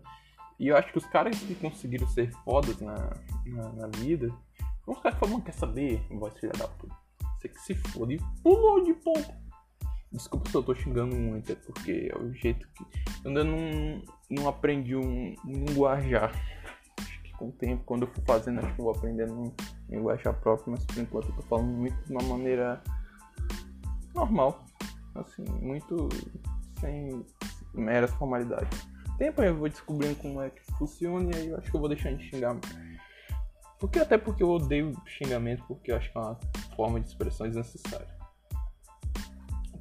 E 0.59 0.69
eu 0.69 0.77
acho 0.77 0.93
que 0.93 0.99
os 0.99 1.07
caras 1.07 1.39
que 1.39 1.55
conseguiram 1.55 2.07
ser 2.09 2.31
fodas 2.45 2.79
na, 2.81 2.95
na, 3.47 3.73
na 3.73 3.87
vida, 3.87 4.31
os 4.87 4.99
caras 4.99 5.19
que 5.19 5.25
falam, 5.25 5.41
quer 5.41 5.53
saber, 5.53 6.05
voz 6.11 6.37
filha 6.39 6.53
da 6.53 6.69
puta. 6.69 6.95
Você 7.39 7.49
que 7.49 7.61
se 7.61 7.75
foda 7.75 8.13
e 8.13 8.21
pulou 8.43 8.85
de 8.85 8.93
ponta. 8.93 9.35
Desculpa 10.13 10.51
se 10.51 10.57
eu 10.57 10.63
tô 10.63 10.75
xingando 10.75 11.17
muito, 11.17 11.53
é 11.53 11.55
porque 11.55 12.11
é 12.13 12.19
o 12.19 12.33
jeito 12.35 12.69
que. 12.75 12.83
Eu 13.25 13.29
ainda 13.29 13.45
não, 13.45 14.03
não 14.29 14.49
aprendi 14.49 14.97
um, 14.97 15.35
um 15.47 15.65
linguajar. 15.65 16.33
Acho 16.99 17.23
que 17.23 17.33
com 17.35 17.49
o 17.49 17.53
tempo, 17.53 17.85
quando 17.85 18.03
eu 18.03 18.09
for 18.09 18.23
fazendo, 18.27 18.59
acho 18.59 18.75
que 18.75 18.81
eu 18.81 18.85
vou 18.85 18.95
aprendendo 18.95 19.33
um 19.33 19.53
linguajar 19.89 20.35
próprio, 20.41 20.73
mas 20.73 20.85
por 20.85 20.99
enquanto 20.99 21.29
eu 21.29 21.37
tô 21.37 21.43
falando 21.43 21.69
muito 21.69 21.97
de 22.05 22.13
uma 22.13 22.23
maneira 22.25 22.83
normal. 24.15 24.65
Assim, 25.15 25.45
muito 25.61 26.09
sem 26.81 27.25
meras 27.75 28.11
formalidades. 28.15 28.87
Tempo 29.19 29.43
eu 29.43 29.57
vou 29.57 29.69
descobrindo 29.69 30.17
como 30.17 30.41
é 30.41 30.51
que 30.51 30.63
funciona 30.79 31.31
e 31.35 31.37
aí 31.37 31.49
eu 31.49 31.59
acho 31.59 31.71
que 31.71 31.77
eu 31.77 31.81
vou 31.81 31.89
deixar 31.89 32.13
de 32.13 32.25
xingar. 32.29 32.57
Porque 33.79 33.99
até 33.99 34.17
porque 34.17 34.43
eu 34.43 34.51
odeio 34.51 34.95
xingamento, 35.07 35.65
porque 35.67 35.93
eu 35.93 35.97
acho 35.97 36.11
que 36.11 36.19
é 36.19 36.21
uma 36.21 36.39
forma 36.77 37.01
de 37.01 37.09
expressão 37.09 37.47
desnecessária. 37.47 38.09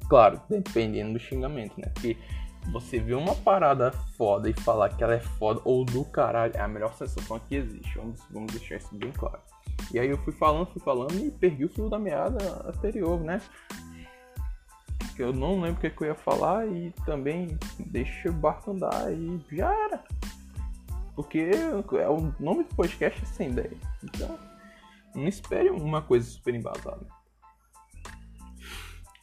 Claro, 0.08 0.40
dependendo 0.48 1.14
do 1.14 1.18
xingamento, 1.18 1.80
né? 1.80 1.88
Porque 1.94 2.16
você 2.72 2.98
vê 2.98 3.14
uma 3.14 3.34
parada 3.34 3.92
foda 4.16 4.48
e 4.48 4.52
falar 4.52 4.90
que 4.90 5.02
ela 5.02 5.14
é 5.14 5.20
foda 5.20 5.60
ou 5.64 5.84
do 5.84 6.04
caralho 6.04 6.52
é 6.56 6.60
a 6.60 6.68
melhor 6.68 6.94
sensação 6.94 7.38
que 7.38 7.54
existe. 7.54 7.96
Vamos, 7.96 8.20
vamos 8.30 8.52
deixar 8.52 8.76
isso 8.76 8.94
bem 8.94 9.12
claro. 9.12 9.40
E 9.92 9.98
aí 9.98 10.08
eu 10.08 10.18
fui 10.18 10.32
falando, 10.32 10.66
fui 10.66 10.80
falando 10.82 11.18
e 11.18 11.30
perdi 11.30 11.64
o 11.64 11.68
fio 11.68 11.88
da 11.88 11.98
meada 11.98 12.38
anterior, 12.68 13.20
né? 13.20 13.40
Que 15.14 15.22
eu 15.22 15.32
não 15.32 15.60
lembro 15.60 15.78
o 15.78 15.80
que, 15.80 15.90
que 15.90 16.02
eu 16.02 16.08
ia 16.08 16.14
falar 16.14 16.66
e 16.66 16.90
também 17.04 17.58
deixa 17.78 18.30
o 18.30 18.32
barco 18.32 18.70
andar 18.70 19.12
e 19.12 19.40
já 19.52 19.72
era. 19.72 20.04
Porque 21.14 21.50
é 21.98 22.08
o 22.08 22.32
nome 22.38 22.64
do 22.64 22.74
podcast 22.74 23.22
é 23.22 23.26
sem 23.26 23.50
ideia. 23.50 23.76
Então, 24.02 24.38
não 25.14 25.26
espere 25.26 25.70
uma 25.70 26.00
coisa 26.00 26.28
super 26.30 26.54
embasada. 26.54 27.06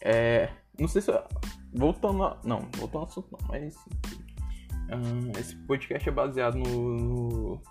É. 0.02 0.50
Não 0.80 0.88
sei 0.88 1.02
se. 1.02 1.12
Voltando 1.74 2.24
a. 2.24 2.38
Não, 2.44 2.68
voltando 2.78 3.00
ao 3.00 3.08
assunto 3.08 3.30
não, 3.32 3.48
mas. 3.48 3.76
Um, 4.90 5.32
esse 5.38 5.56
podcast 5.66 6.08
é 6.08 6.12
baseado 6.12 6.58
no, 6.58 7.62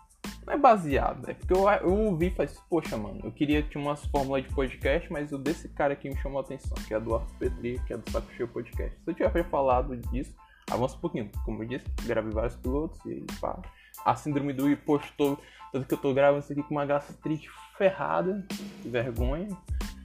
não 0.47 0.55
é 0.55 0.57
baseado, 0.57 1.29
é 1.29 1.35
porque 1.35 1.53
eu, 1.53 1.69
eu 1.69 1.93
ouvi 1.93 2.29
e 2.29 2.31
falei, 2.31 2.53
poxa, 2.71 2.97
mano, 2.97 3.21
eu 3.25 3.33
queria 3.33 3.63
ter 3.65 3.79
umas 3.79 4.05
fórmulas 4.07 4.45
de 4.45 4.55
podcast, 4.55 5.13
mas 5.13 5.33
o 5.33 5.39
desse 5.39 5.69
cara 5.71 5.95
aqui 5.95 6.09
me 6.09 6.17
chamou 6.19 6.39
a 6.39 6.43
atenção, 6.43 6.77
que 6.87 6.95
é 6.95 7.01
do 7.01 7.17
Arthur 7.17 7.35
Petri, 7.37 7.81
que 7.85 7.93
é 7.93 7.97
do 7.97 8.09
Saco 8.11 8.33
Cheio 8.33 8.49
Podcast. 8.49 8.97
Se 9.05 9.11
eu 9.11 9.15
tivesse 9.15 9.43
falado 9.51 9.97
disso, 9.97 10.33
avança 10.71 10.97
um 10.97 11.01
pouquinho. 11.01 11.31
Como 11.45 11.65
eu 11.65 11.69
disse, 11.69 11.85
gravei 12.05 12.31
vários 12.33 12.55
pilotos 12.55 12.99
e 13.07 13.27
pá. 13.41 13.61
A 14.05 14.15
síndrome 14.15 14.53
do 14.53 14.71
impostor, 14.71 15.37
tanto 15.73 15.87
que 15.89 15.95
eu 15.95 15.99
tô 15.99 16.15
gravando 16.15 16.45
isso 16.45 16.53
aqui 16.53 16.63
com 16.63 16.75
uma 16.75 16.87
gastrite 16.87 17.51
ferrada, 17.77 18.47
que 18.83 18.89
vergonha. 18.89 19.49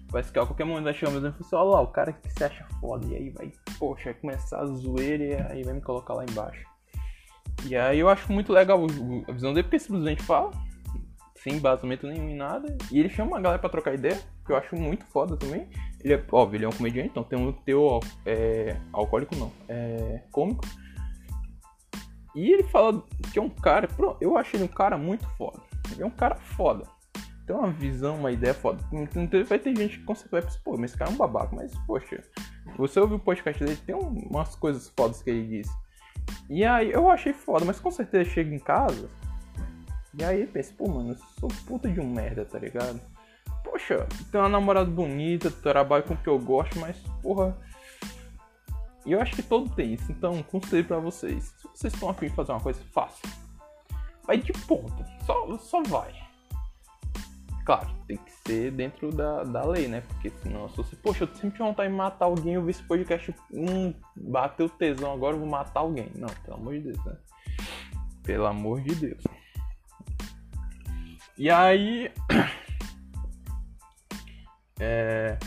Vai 0.09 0.23
ficar 0.23 0.41
a 0.41 0.45
qualquer 0.45 0.65
momento 0.65 0.85
vai 0.85 0.93
chegar 0.93 1.11
mesmo 1.11 1.35
e 1.39 1.43
falar, 1.43 1.63
olha 1.63 1.75
lá, 1.75 1.81
o 1.81 1.87
cara 1.87 2.13
que 2.13 2.29
se 2.31 2.43
acha 2.43 2.65
foda. 2.79 3.05
E 3.05 3.15
aí 3.15 3.29
vai, 3.29 3.51
poxa, 3.77 4.05
vai 4.05 4.13
começar 4.15 4.59
a 4.59 4.65
zoeira 4.65 5.23
e 5.23 5.35
aí 5.51 5.63
vai 5.63 5.75
me 5.75 5.81
colocar 5.81 6.15
lá 6.15 6.25
embaixo. 6.25 6.70
E 7.65 7.75
aí 7.75 7.99
eu 7.99 8.09
acho 8.09 8.31
muito 8.31 8.51
legal 8.51 8.85
a 9.27 9.31
visão 9.31 9.53
dele, 9.53 9.63
porque 9.63 9.79
simplesmente 9.79 10.23
fala, 10.23 10.51
sem 11.35 11.55
embasamento 11.55 12.07
nenhum 12.07 12.29
em 12.29 12.35
nada. 12.35 12.75
E 12.91 12.99
ele 12.99 13.09
chama 13.09 13.37
a 13.37 13.41
galera 13.41 13.59
pra 13.59 13.69
trocar 13.69 13.93
ideia, 13.93 14.19
que 14.45 14.51
eu 14.51 14.57
acho 14.57 14.75
muito 14.75 15.05
foda 15.05 15.37
também. 15.37 15.67
Ele 16.03 16.13
é, 16.13 16.23
óbvio, 16.31 16.57
ele 16.57 16.65
é 16.65 16.67
um 16.67 16.73
comediante, 16.73 17.09
então 17.09 17.23
tem 17.23 17.37
um 17.37 17.51
teu 17.51 17.99
é, 18.25 18.77
alcoólico 18.91 19.35
não, 19.35 19.51
é 19.67 20.23
cômico. 20.31 20.63
E 22.35 22.51
ele 22.51 22.63
fala 22.63 23.03
que 23.31 23.39
é 23.39 23.41
um 23.41 23.49
cara, 23.49 23.89
eu 24.19 24.37
acho 24.37 24.55
ele 24.55 24.63
um 24.63 24.67
cara 24.67 24.97
muito 24.97 25.27
foda. 25.37 25.59
Ele 25.91 26.03
é 26.03 26.05
um 26.05 26.11
cara 26.11 26.35
foda. 26.35 26.85
Tem 27.45 27.55
uma 27.55 27.71
visão, 27.71 28.17
uma 28.17 28.31
ideia 28.31 28.53
foda. 28.53 28.81
Vai 29.47 29.59
ter 29.59 29.75
gente 29.75 29.99
que 29.99 30.05
vai 30.05 30.41
pensar, 30.41 30.59
pô, 30.63 30.77
mas 30.77 30.91
esse 30.91 30.97
cara 30.97 31.11
é 31.11 31.13
um 31.13 31.17
babaca. 31.17 31.55
Mas, 31.55 31.73
poxa, 31.85 32.23
você 32.77 32.99
ouviu 32.99 33.17
o 33.17 33.19
podcast 33.19 33.63
dele, 33.63 33.77
tem 33.85 33.95
umas 33.95 34.55
coisas 34.55 34.89
fodas 34.95 35.21
que 35.21 35.29
ele 35.29 35.47
disse. 35.47 35.73
E 36.49 36.65
aí 36.65 36.91
eu 36.91 37.09
achei 37.09 37.33
foda, 37.33 37.65
mas 37.65 37.79
com 37.79 37.91
certeza 37.91 38.29
chega 38.29 38.53
em 38.53 38.59
casa. 38.59 39.09
E 40.13 40.23
aí 40.23 40.45
pensa, 40.45 40.73
pô, 40.77 40.87
mano, 40.89 41.11
eu 41.11 41.17
sou 41.39 41.49
puta 41.65 41.89
de 41.89 41.99
um 41.99 42.09
merda, 42.09 42.43
tá 42.43 42.59
ligado? 42.59 42.99
Poxa, 43.63 44.05
tenho 44.31 44.43
uma 44.43 44.49
namorada 44.49 44.89
bonita, 44.89 45.49
trabalho 45.49 46.03
com 46.03 46.13
o 46.13 46.17
que 46.17 46.27
eu 46.27 46.37
gosto, 46.37 46.77
mas, 46.79 46.97
porra. 47.21 47.57
E 49.05 49.13
eu 49.13 49.21
acho 49.21 49.35
que 49.35 49.41
todo 49.41 49.73
tem 49.73 49.93
isso. 49.93 50.11
Então, 50.11 50.43
conselho 50.43 50.85
pra 50.85 50.99
vocês. 50.99 51.55
Se 51.57 51.67
vocês 51.67 51.93
estão 51.93 52.09
afim 52.09 52.27
de 52.27 52.35
fazer 52.35 52.51
uma 52.51 52.59
coisa, 52.59 52.81
fácil. 52.91 53.27
Vai 54.25 54.37
de 54.37 54.53
ponta. 54.53 55.05
Só, 55.25 55.57
só 55.57 55.81
vai. 55.83 56.13
Claro, 57.65 57.89
tem 58.07 58.17
que 58.17 58.31
ser 58.45 58.71
dentro 58.71 59.11
da, 59.11 59.43
da 59.43 59.63
lei, 59.63 59.87
né? 59.87 60.01
Porque 60.01 60.29
senão, 60.41 60.67
se 60.69 60.77
você, 60.77 60.95
poxa, 60.95 61.25
eu 61.25 61.35
sempre 61.35 61.57
tinha 61.57 61.67
vontade 61.67 61.89
de 61.89 61.95
matar 61.95 62.25
alguém, 62.25 62.55
eu 62.55 62.63
vi 62.63 62.71
esse 62.71 62.83
podcast, 62.83 63.33
hum, 63.53 63.93
bateu 64.15 64.67
tesão, 64.67 65.13
agora 65.13 65.35
eu 65.35 65.39
vou 65.39 65.49
matar 65.49 65.81
alguém. 65.81 66.11
Não, 66.15 66.27
pelo 66.43 66.57
amor 66.57 66.73
de 66.73 66.79
Deus, 66.81 67.05
né? 67.05 67.17
Pelo 68.23 68.45
amor 68.45 68.81
de 68.81 68.95
Deus. 68.95 69.23
E 71.37 71.49
aí. 71.49 72.11
É, 74.83 75.37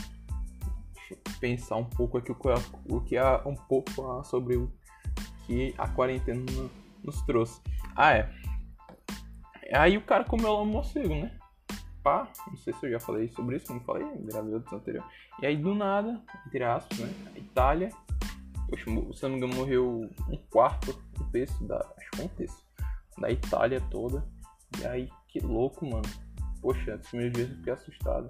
pensar 1.41 1.75
um 1.75 1.83
pouco 1.83 2.17
aqui 2.17 2.31
o 2.31 3.01
que 3.01 3.17
é 3.17 3.23
um 3.45 3.53
pouco 3.53 3.91
sobre 4.23 4.55
o 4.55 4.71
que 5.45 5.73
a 5.77 5.87
quarentena 5.87 6.43
nos 7.03 7.21
trouxe. 7.23 7.61
Ah, 7.95 8.13
é. 8.13 8.29
Aí 9.73 9.97
o 9.97 10.01
cara 10.01 10.23
comeu 10.23 10.53
lá 10.53 10.61
um 10.61 10.65
morcego, 10.65 11.13
né? 11.13 11.37
Pá, 12.05 12.31
não 12.47 12.57
sei 12.57 12.71
se 12.73 12.85
eu 12.85 12.91
já 12.91 12.99
falei 12.99 13.27
sobre 13.29 13.57
isso, 13.57 13.73
não 13.73 13.81
falei, 13.81 14.05
gravei 14.19 14.53
outros 14.53 14.71
anterior. 14.71 15.03
E 15.41 15.45
aí 15.47 15.57
do 15.57 15.73
nada, 15.73 16.21
entre 16.45 16.63
aspas, 16.63 16.99
né? 16.99 17.11
A 17.35 17.39
Itália, 17.39 17.89
poxa, 18.69 18.83
se 18.85 19.25
eu 19.25 19.29
não 19.29 19.37
me 19.37 19.37
engano, 19.37 19.55
morreu 19.55 20.09
um 20.29 20.37
quarto, 20.51 20.95
um 21.19 21.31
terço 21.31 21.63
da. 21.63 21.77
Acho 21.97 22.11
que 22.11 22.21
um 22.21 22.27
terço. 22.27 22.63
Da 23.17 23.31
Itália 23.31 23.81
toda. 23.89 24.23
E 24.79 24.85
aí, 24.85 25.09
que 25.27 25.39
louco, 25.39 25.83
mano. 25.83 26.07
Poxa, 26.61 26.95
nos 26.95 27.07
primeiros 27.07 27.35
dias 27.35 27.49
eu 27.49 27.55
fiquei 27.57 27.73
assustado 27.73 28.29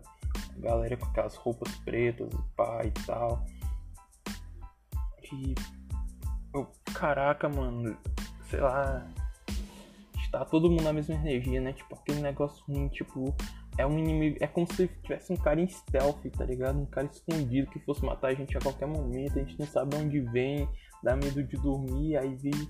galera 0.57 0.95
com 0.97 1.05
aquelas 1.05 1.35
roupas 1.35 1.73
pretas 1.79 2.29
pá 2.55 2.81
e 2.85 2.91
tal. 3.05 3.45
E. 5.33 5.55
Eu, 6.53 6.71
caraca, 6.93 7.49
mano, 7.49 7.97
sei 8.49 8.59
lá. 8.59 9.05
Está 10.23 10.43
todo 10.45 10.69
mundo 10.69 10.83
na 10.83 10.93
mesma 10.93 11.15
energia, 11.15 11.61
né? 11.61 11.73
Tipo, 11.73 11.95
aquele 11.95 12.21
negócio 12.21 12.63
ruim, 12.65 12.87
tipo. 12.89 13.35
É 13.77 13.85
um 13.85 13.97
inimigo. 13.99 14.37
É 14.39 14.47
como 14.47 14.65
se 14.71 14.87
tivesse 15.03 15.33
um 15.33 15.37
cara 15.37 15.59
em 15.59 15.67
stealth, 15.67 16.25
tá 16.37 16.45
ligado? 16.45 16.79
Um 16.79 16.85
cara 16.85 17.07
escondido 17.11 17.69
que 17.71 17.79
fosse 17.79 18.03
matar 18.05 18.29
a 18.29 18.33
gente 18.33 18.57
a 18.57 18.61
qualquer 18.61 18.87
momento. 18.87 19.37
A 19.37 19.43
gente 19.43 19.59
não 19.59 19.67
sabe 19.67 19.95
onde 19.97 20.19
vem, 20.21 20.67
dá 21.03 21.15
medo 21.15 21.43
de 21.43 21.57
dormir, 21.57 22.17
aí 22.17 22.35
vem. 22.35 22.69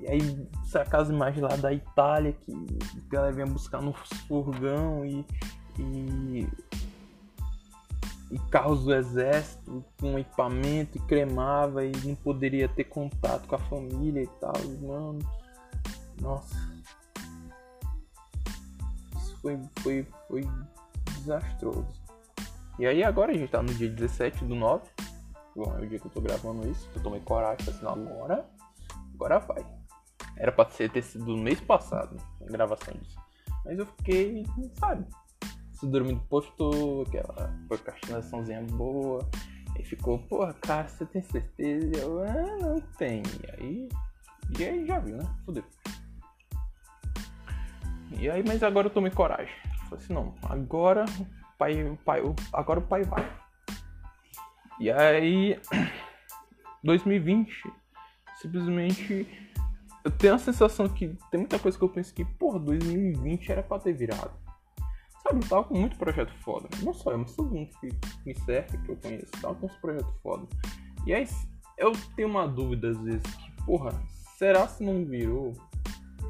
E 0.00 0.08
aí 0.08 0.48
sai 0.64 0.82
aquelas 0.82 1.10
imagens 1.10 1.42
lá 1.42 1.56
da 1.56 1.72
Itália 1.72 2.32
que 2.32 2.52
a 2.52 3.12
galera 3.12 3.32
vem 3.34 3.46
buscar 3.46 3.82
no 3.82 3.92
furgão 3.92 5.04
e 5.04 5.24
e, 5.78 6.48
e 8.30 8.38
carros 8.50 8.84
do 8.84 8.94
exército 8.94 9.84
com 10.00 10.18
equipamento 10.18 10.98
e 10.98 11.00
cremava 11.00 11.84
e 11.84 11.92
não 12.04 12.14
poderia 12.14 12.68
ter 12.68 12.84
contato 12.84 13.46
com 13.46 13.54
a 13.54 13.58
família 13.58 14.22
e 14.22 14.28
tal. 14.40 14.52
Mano, 14.80 15.18
nossa. 16.20 16.81
Foi, 19.42 19.60
foi, 19.80 20.06
foi 20.28 20.48
desastroso. 21.18 21.86
E 22.78 22.86
aí 22.86 23.04
agora 23.04 23.32
a 23.32 23.34
gente 23.34 23.50
tá 23.50 23.62
no 23.62 23.74
dia 23.74 23.90
17 23.90 24.44
do 24.44 24.54
9. 24.54 24.88
Bom, 25.54 25.76
é 25.76 25.82
o 25.82 25.86
dia 25.86 25.98
que 25.98 26.06
eu 26.06 26.10
tô 26.10 26.20
gravando 26.20 26.66
isso. 26.70 26.88
Eu 26.94 27.02
tomei 27.02 27.20
coragem 27.20 27.68
assinar 27.68 27.92
agora. 27.92 28.46
Agora 29.14 29.38
vai. 29.40 29.66
Era 30.36 30.50
pra 30.50 30.70
ser 30.70 30.90
ter 30.90 31.02
sido 31.02 31.36
no 31.36 31.42
mês 31.42 31.60
passado 31.60 32.16
a 32.40 32.50
gravação 32.50 32.94
disso. 32.94 33.18
Mas 33.64 33.78
eu 33.78 33.86
fiquei, 33.86 34.46
sabe, 34.78 35.06
se 35.72 35.86
dormindo 35.86 36.20
postou, 36.28 37.02
aquela 37.02 37.52
procrastinaçãozinha 37.68 38.62
boa. 38.62 39.28
E 39.78 39.84
ficou, 39.84 40.18
porra, 40.18 40.52
cara, 40.54 40.88
você 40.88 41.04
tem 41.06 41.22
certeza? 41.22 41.98
Eu, 41.98 42.22
ah, 42.22 42.56
não 42.60 42.80
tem. 42.98 43.22
E 43.22 43.50
aí, 43.50 43.88
e 44.58 44.64
aí 44.64 44.86
já 44.86 44.98
viu, 44.98 45.16
né? 45.16 45.24
Fudeu. 45.44 45.64
E 48.18 48.30
aí, 48.30 48.42
mas 48.46 48.62
agora 48.62 48.86
eu 48.86 48.92
tomei 48.92 49.10
coragem. 49.10 49.54
Falei 49.88 50.04
assim, 50.04 50.12
não, 50.12 50.34
agora 50.42 51.04
o 51.04 51.58
pai, 51.58 51.82
o 51.82 51.96
pai, 51.96 52.20
agora 52.52 52.80
o 52.80 52.82
pai 52.82 53.02
vai. 53.04 53.42
E 54.80 54.90
aí, 54.90 55.60
2020, 56.82 57.72
simplesmente 58.40 59.26
eu 60.04 60.10
tenho 60.10 60.34
a 60.34 60.38
sensação 60.38 60.88
que 60.88 61.16
tem 61.30 61.40
muita 61.40 61.58
coisa 61.58 61.78
que 61.78 61.84
eu 61.84 61.88
penso 61.88 62.12
que, 62.12 62.24
porra, 62.24 62.58
2020 62.58 63.52
era 63.52 63.62
pra 63.62 63.78
ter 63.78 63.92
virado. 63.92 64.32
Sabe, 65.22 65.44
eu 65.44 65.48
tava 65.48 65.64
com 65.64 65.78
muito 65.78 65.96
projeto 65.96 66.32
foda. 66.42 66.68
Não 66.82 66.92
só 66.92 67.12
eu, 67.12 67.18
mas 67.18 67.36
todo 67.36 67.54
mundo 67.54 67.70
que 67.80 67.88
me 68.26 68.34
cerca, 68.34 68.76
que 68.76 68.88
eu 68.88 68.96
conheço, 68.96 69.30
tava 69.40 69.54
com 69.54 69.66
uns 69.66 69.76
projetos 69.76 70.12
foda. 70.20 70.48
E 71.06 71.14
aí, 71.14 71.28
eu 71.78 71.92
tenho 72.16 72.28
uma 72.28 72.48
dúvida 72.48 72.90
às 72.90 72.98
vezes 72.98 73.22
que, 73.22 73.64
porra, 73.64 73.92
será 74.36 74.66
se 74.66 74.82
não 74.82 75.04
virou 75.04 75.52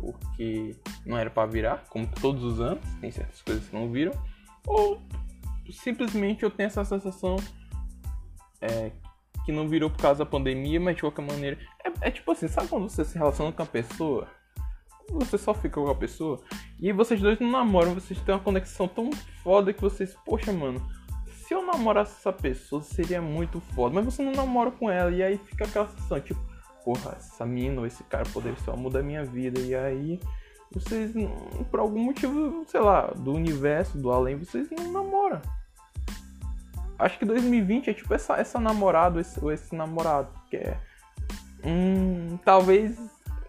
porque 0.02 0.76
não 1.06 1.16
era 1.16 1.30
para 1.30 1.48
virar, 1.48 1.84
como 1.88 2.06
todos 2.20 2.42
os 2.42 2.60
anos, 2.60 2.84
tem 3.00 3.10
certas 3.10 3.40
coisas 3.40 3.66
que 3.66 3.74
não 3.74 3.90
viram, 3.90 4.12
ou 4.66 5.00
simplesmente 5.70 6.42
eu 6.42 6.50
tenho 6.50 6.66
essa 6.66 6.84
sensação 6.84 7.36
é, 8.60 8.90
que 9.44 9.52
não 9.52 9.68
virou 9.68 9.88
por 9.88 10.02
causa 10.02 10.24
da 10.24 10.30
pandemia, 10.30 10.80
mas 10.80 10.96
de 10.96 11.02
qualquer 11.02 11.22
maneira. 11.22 11.58
É, 11.84 12.08
é 12.08 12.10
tipo 12.10 12.30
assim, 12.32 12.48
sabe 12.48 12.68
quando 12.68 12.88
você 12.88 13.04
se 13.04 13.16
relaciona 13.16 13.52
com 13.52 13.62
a 13.62 13.66
pessoa 13.66 14.28
você 15.12 15.36
só 15.38 15.54
fica 15.54 15.80
com 15.80 15.90
a 15.90 15.94
pessoa. 15.94 16.40
E 16.80 16.92
vocês 16.92 17.20
dois 17.20 17.38
não 17.38 17.50
namoram, 17.50 17.94
vocês 17.94 18.18
têm 18.20 18.34
uma 18.34 18.40
conexão 18.40 18.88
tão 18.88 19.10
foda 19.42 19.72
que 19.72 19.80
vocês, 19.80 20.16
poxa, 20.24 20.52
mano, 20.52 20.80
se 21.26 21.54
eu 21.54 21.64
namorasse 21.64 22.16
essa 22.18 22.32
pessoa 22.32 22.82
seria 22.82 23.20
muito 23.20 23.60
foda. 23.74 23.94
Mas 23.94 24.04
você 24.04 24.22
não 24.22 24.32
namora 24.32 24.70
com 24.70 24.90
ela, 24.90 25.10
e 25.10 25.22
aí 25.22 25.38
fica 25.38 25.64
aquela 25.64 25.88
sensação, 25.88 26.20
tipo, 26.20 26.40
porra, 26.84 27.16
essa 27.16 27.44
mina 27.44 27.80
ou 27.80 27.86
esse 27.86 28.02
cara 28.04 28.24
poderia 28.32 28.58
ser 28.58 28.70
o 28.70 28.74
amor 28.74 28.92
da 28.92 29.02
minha 29.02 29.24
vida. 29.24 29.60
E 29.60 29.74
aí 29.74 30.20
vocês, 30.70 31.12
por 31.70 31.80
algum 31.80 32.00
motivo, 32.00 32.64
sei 32.66 32.80
lá, 32.80 33.06
do 33.14 33.32
universo, 33.32 33.98
do 33.98 34.10
além, 34.10 34.36
vocês 34.36 34.68
não 34.70 34.90
namoram. 34.90 35.40
Acho 36.98 37.18
que 37.18 37.24
2020 37.24 37.90
é 37.90 37.94
tipo 37.94 38.12
essa, 38.14 38.36
essa 38.36 38.60
namorada, 38.60 39.20
esse, 39.20 39.42
ou 39.42 39.52
esse 39.52 39.74
namorado, 39.74 40.28
que 40.48 40.56
é. 40.56 40.78
Hum, 41.64 42.38
talvez 42.44 42.98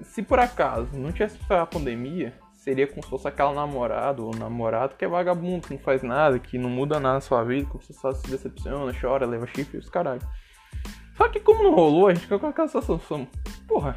se 0.01 0.21
por 0.21 0.39
acaso 0.39 0.89
não 0.93 1.11
tivesse 1.11 1.37
a 1.49 1.65
pandemia, 1.65 2.33
seria 2.53 2.87
como 2.87 3.03
se 3.03 3.09
fosse 3.09 3.27
aquela 3.27 3.53
namorada 3.53 4.21
ou 4.21 4.35
namorado 4.35 4.95
que 4.95 5.05
é 5.05 5.07
vagabundo, 5.07 5.67
que 5.67 5.73
não 5.73 5.79
faz 5.81 6.01
nada, 6.03 6.39
que 6.39 6.57
não 6.57 6.69
muda 6.69 6.99
nada 6.99 7.15
na 7.15 7.21
sua 7.21 7.43
vida, 7.43 7.69
que 7.69 7.77
você 7.77 7.93
só 7.93 8.11
se 8.13 8.27
decepciona, 8.27 8.93
chora, 8.99 9.25
leva 9.25 9.47
chifre 9.47 9.77
e 9.77 9.79
os 9.79 9.89
caralho. 9.89 10.21
Só 11.15 11.29
que 11.29 11.39
como 11.39 11.63
não 11.63 11.73
rolou, 11.73 12.07
a 12.07 12.13
gente 12.13 12.23
fica 12.23 12.39
com 12.39 12.47
aquela 12.47 12.67
sensação, 12.67 13.27
porra. 13.67 13.95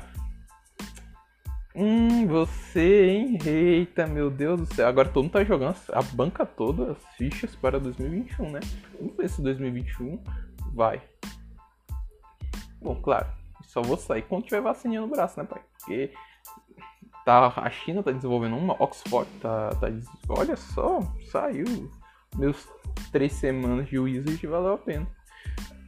Hum, 1.75 2.27
você, 2.27 3.11
hein? 3.11 3.39
Eita, 3.45 4.07
meu 4.07 4.31
Deus 4.31 4.61
do 4.61 4.75
céu. 4.75 4.89
Agora 4.89 5.09
todo 5.09 5.25
mundo 5.25 5.33
tá 5.33 5.45
jogando 5.45 5.77
a 5.93 6.03
banca 6.03 6.47
toda, 6.47 6.93
as 6.93 7.17
fichas 7.17 7.55
para 7.55 7.79
2021, 7.79 8.51
né? 8.51 8.61
Vamos 8.99 9.17
ver 9.17 9.29
se 9.29 9.43
2021 9.43 10.23
vai. 10.73 11.03
Bom, 12.81 12.95
claro, 13.03 13.27
só 13.63 13.83
vou 13.83 13.97
sair 13.97 14.23
quando 14.23 14.45
tiver 14.45 14.63
vacininha 14.63 15.03
no 15.03 15.09
braço, 15.09 15.39
né, 15.39 15.47
pai? 15.47 15.61
Porque 15.79 16.13
tá, 17.27 17.53
a 17.57 17.69
China 17.69 18.03
tá 18.03 18.11
desenvolvendo 18.11 18.57
uma, 18.57 18.81
Oxford 18.83 19.29
tá, 19.41 19.71
tá 19.71 19.89
olha 20.31 20.57
só, 20.57 21.01
saiu. 21.31 21.91
Meus 22.37 22.69
três 23.13 23.33
semanas 23.35 23.89
de 23.89 23.99
usage 23.99 24.47
valeu 24.47 24.75
a 24.75 24.79
pena. 24.79 25.07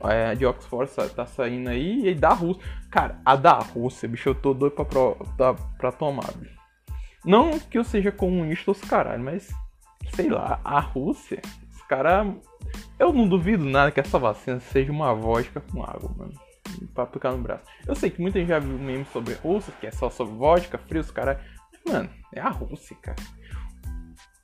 A 0.00 0.34
de 0.34 0.46
Oxford 0.46 0.90
tá 1.14 1.26
saindo 1.26 1.68
aí 1.68 2.08
e 2.08 2.14
da 2.14 2.30
Rússia. 2.30 2.62
Cara, 2.90 3.20
a 3.24 3.34
da 3.34 3.58
Rússia, 3.58 4.08
bicho, 4.08 4.28
eu 4.28 4.34
tô 4.34 4.54
doido 4.54 4.74
pra, 4.74 4.84
pra, 4.84 5.54
pra 5.54 5.92
tomar, 5.92 6.32
bicho. 6.36 6.56
Não 7.24 7.58
que 7.58 7.76
eu 7.76 7.84
seja 7.84 8.12
comunista 8.12 8.70
os 8.70 8.80
caralho, 8.80 9.22
mas 9.22 9.52
sei 10.14 10.28
lá, 10.28 10.60
a 10.64 10.80
Rússia, 10.80 11.40
os 11.70 11.82
caras. 11.82 12.34
Eu 12.98 13.12
não 13.12 13.28
duvido 13.28 13.64
nada 13.64 13.90
que 13.90 14.00
essa 14.00 14.18
vacina 14.18 14.60
seja 14.60 14.92
uma 14.92 15.14
vodka 15.14 15.60
com 15.60 15.82
água, 15.82 16.10
mano. 16.16 16.32
Pra 16.94 17.04
aplicar 17.04 17.32
no 17.32 17.38
braço. 17.38 17.64
Eu 17.86 17.94
sei 17.94 18.10
que 18.10 18.20
muita 18.20 18.38
gente 18.38 18.48
já 18.48 18.58
viu 18.58 18.78
meme 18.78 19.04
sobre 19.06 19.34
Rússia, 19.34 19.72
que 19.80 19.86
é 19.86 19.90
só 19.90 20.10
sobre 20.10 20.34
vodka, 20.34 20.78
frio, 20.78 21.00
os 21.00 21.10
caras. 21.10 21.38
Mano, 21.86 22.10
é 22.34 22.40
a 22.40 22.50
Rússia, 22.50 22.96
cara. 23.00 23.16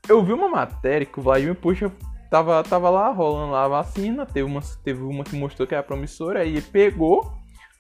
Eu 0.09 0.23
vi 0.25 0.33
uma 0.33 0.49
matéria 0.49 1.07
que 1.07 1.19
o 1.19 1.23
Vladimir 1.23 1.55
Puxa 1.55 1.93
tava, 2.35 2.65
tava 2.65 2.91
lá 2.91 3.11
rolando 3.11 3.53
lá 3.53 3.65
a 3.65 3.69
vacina. 3.69 4.27
Teve 4.27 4.43
uma, 4.43 4.61
teve 4.83 5.01
uma 5.03 5.23
que 5.23 5.37
mostrou 5.37 5.69
que 5.69 5.75
era 5.75 5.85
promissora. 5.85 6.41
Aí 6.41 6.61
pegou, 6.61 7.33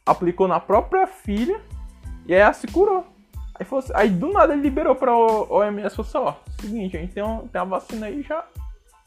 aplicou 0.06 0.46
na 0.46 0.60
própria 0.60 1.08
filha 1.08 1.60
e 2.24 2.32
aí 2.32 2.40
ela 2.40 2.52
se 2.52 2.68
curou. 2.68 3.04
Aí, 3.56 3.64
fosse, 3.64 3.92
aí 3.94 4.08
do 4.08 4.32
nada 4.32 4.52
ele 4.52 4.62
liberou 4.62 4.94
pra 4.94 5.16
OMS 5.16 5.86
e 5.86 6.04
falou 6.04 6.08
assim, 6.08 6.18
ó, 6.18 6.52
seguinte, 6.60 6.96
a 6.96 7.00
gente 7.00 7.14
tem, 7.14 7.22
uma, 7.22 7.42
tem 7.42 7.60
a 7.60 7.64
vacina 7.64 8.06
aí 8.06 8.22
já, 8.22 8.44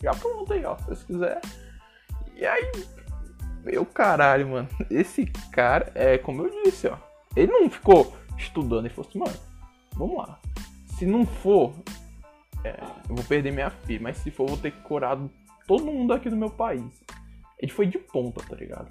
já 0.02 0.14
pronta 0.14 0.54
aí, 0.54 0.66
ó, 0.66 0.78
se 0.94 1.06
quiserem. 1.06 1.42
E 2.36 2.46
aí, 2.46 2.72
meu 3.66 3.86
caralho, 3.86 4.48
mano, 4.48 4.70
esse 4.90 5.26
cara, 5.52 5.92
é 5.96 6.18
como 6.18 6.44
eu 6.44 6.64
disse, 6.64 6.88
ó, 6.88 6.96
ele 7.36 7.52
não 7.52 7.70
ficou 7.70 8.14
estudando, 8.38 8.86
ele 8.86 8.94
falou 8.94 9.10
assim, 9.10 9.20
mano, 9.20 9.38
vamos 9.96 10.18
lá. 10.18 10.40
Se 10.98 11.06
não 11.06 11.26
for, 11.26 11.74
é, 12.68 12.80
eu 13.10 13.16
vou 13.16 13.26
perder 13.26 13.52
minha 13.52 13.70
filha, 13.70 14.00
mas 14.02 14.18
se 14.18 14.32
for, 14.32 14.44
eu 14.44 14.50
vou 14.50 14.58
ter 14.58 14.72
que 14.72 14.82
curar 14.82 15.18
todo 15.68 15.86
mundo 15.86 16.14
aqui 16.14 16.30
do 16.30 16.38
meu 16.38 16.50
país. 16.50 17.04
Ele 17.60 17.72
foi 17.72 17.88
de 17.88 17.98
ponta, 17.98 18.44
tá 18.48 18.56
ligado? 18.56 18.90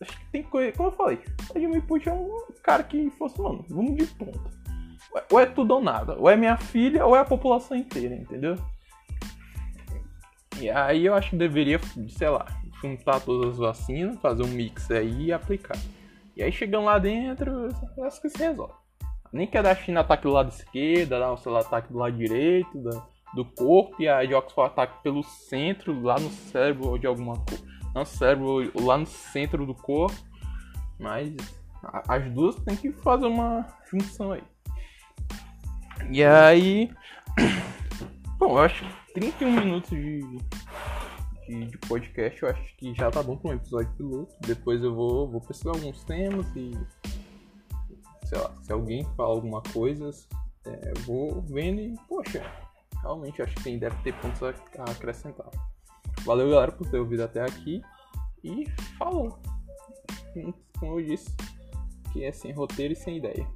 acho 0.00 0.18
que 0.18 0.30
tem 0.30 0.42
coisa, 0.42 0.72
como 0.72 0.90
eu 0.90 0.92
falei, 0.92 1.18
o 1.40 1.52
Vladimir 1.52 1.82
Putin 1.82 2.08
é 2.10 2.12
um 2.12 2.46
cara 2.62 2.82
que 2.82 3.10
fosse, 3.10 3.40
mano, 3.40 3.64
vamos 3.68 3.96
de 3.96 4.06
ponta. 4.06 4.50
Ou 5.30 5.40
é 5.40 5.46
tudo 5.46 5.74
ou 5.74 5.82
nada. 5.82 6.16
Ou 6.18 6.28
é 6.28 6.36
minha 6.36 6.56
filha 6.56 7.06
ou 7.06 7.16
é 7.16 7.20
a 7.20 7.24
população 7.24 7.76
inteira, 7.76 8.14
entendeu? 8.14 8.56
E 10.60 10.68
aí 10.70 11.06
eu 11.06 11.14
acho 11.14 11.30
que 11.30 11.36
deveria, 11.36 11.78
sei 12.08 12.28
lá, 12.28 12.46
juntar 12.80 13.20
todas 13.20 13.52
as 13.52 13.58
vacinas, 13.58 14.20
fazer 14.20 14.42
um 14.42 14.48
mix 14.48 14.90
aí 14.90 15.26
e 15.26 15.32
aplicar. 15.32 15.78
E 16.36 16.42
aí 16.42 16.52
chegando 16.52 16.84
lá 16.84 16.98
dentro, 16.98 17.68
acho 18.02 18.20
que 18.20 18.28
se 18.28 18.38
resolve. 18.38 18.74
Nem 19.32 19.46
que 19.46 19.58
a 19.58 19.62
da 19.62 19.74
China 19.74 20.00
ataque 20.00 20.24
do 20.24 20.30
lado 20.30 20.50
esquerdo, 20.50 21.14
a 21.14 21.18
lá, 21.18 21.60
ataque 21.60 21.92
do 21.92 21.98
lado 21.98 22.16
direito 22.16 22.78
do 23.34 23.44
corpo, 23.44 24.00
e 24.00 24.08
a 24.08 24.24
de 24.24 24.34
Oxford 24.34 24.72
ataque 24.72 25.02
pelo 25.02 25.22
centro, 25.22 26.02
lá 26.02 26.18
no 26.18 26.30
cérebro 26.30 26.98
de 26.98 27.06
alguma 27.06 27.36
coisa. 27.38 27.64
Não 27.94 28.04
cérebro, 28.04 28.70
lá 28.82 28.96
no 28.96 29.06
centro 29.06 29.66
do 29.66 29.74
corpo. 29.74 30.16
Mas 30.98 31.34
as 32.08 32.30
duas 32.32 32.56
tem 32.56 32.76
que 32.76 32.92
fazer 32.92 33.26
uma 33.26 33.66
junção 33.90 34.32
aí. 34.32 34.42
E 36.10 36.22
aí. 36.22 36.90
Bom, 38.38 38.52
eu 38.52 38.58
acho 38.58 38.84
que 38.84 39.14
31 39.14 39.50
minutos 39.50 39.90
de, 39.90 40.20
de, 41.48 41.64
de, 41.66 41.78
podcast 41.78 42.42
eu 42.42 42.50
acho 42.50 42.76
que 42.76 42.94
já 42.94 43.10
tá 43.10 43.22
bom 43.22 43.34
para 43.34 43.52
um 43.52 43.54
episódio 43.54 43.90
piloto. 43.96 44.34
Depois 44.42 44.82
eu 44.82 44.94
vou, 44.94 45.26
vou 45.30 45.40
pesquisar 45.40 45.70
alguns 45.70 46.04
temas 46.04 46.46
e. 46.54 46.72
Sei 48.26 48.38
lá, 48.38 48.52
se 48.62 48.72
alguém 48.72 49.04
fala 49.16 49.30
alguma 49.30 49.62
coisa, 49.62 50.10
é, 50.66 50.90
eu 50.90 51.02
vou 51.02 51.40
vendo 51.42 51.80
e, 51.80 51.94
poxa, 52.08 52.42
realmente 53.00 53.40
acho 53.40 53.54
que 53.54 53.62
tem, 53.62 53.78
deve 53.78 53.96
ter 54.02 54.12
pontos 54.20 54.42
a, 54.42 54.48
a 54.48 54.90
acrescentar. 54.90 55.48
Valeu, 56.24 56.50
galera, 56.50 56.72
por 56.72 56.90
ter 56.90 56.98
ouvido 56.98 57.22
até 57.22 57.42
aqui. 57.42 57.80
E 58.42 58.68
falou! 58.98 59.38
Como 60.78 61.00
eu 61.00 61.06
disse, 61.06 61.34
que 62.12 62.24
é 62.24 62.32
sem 62.32 62.52
roteiro 62.52 62.92
e 62.92 62.96
sem 62.96 63.18
ideia. 63.18 63.46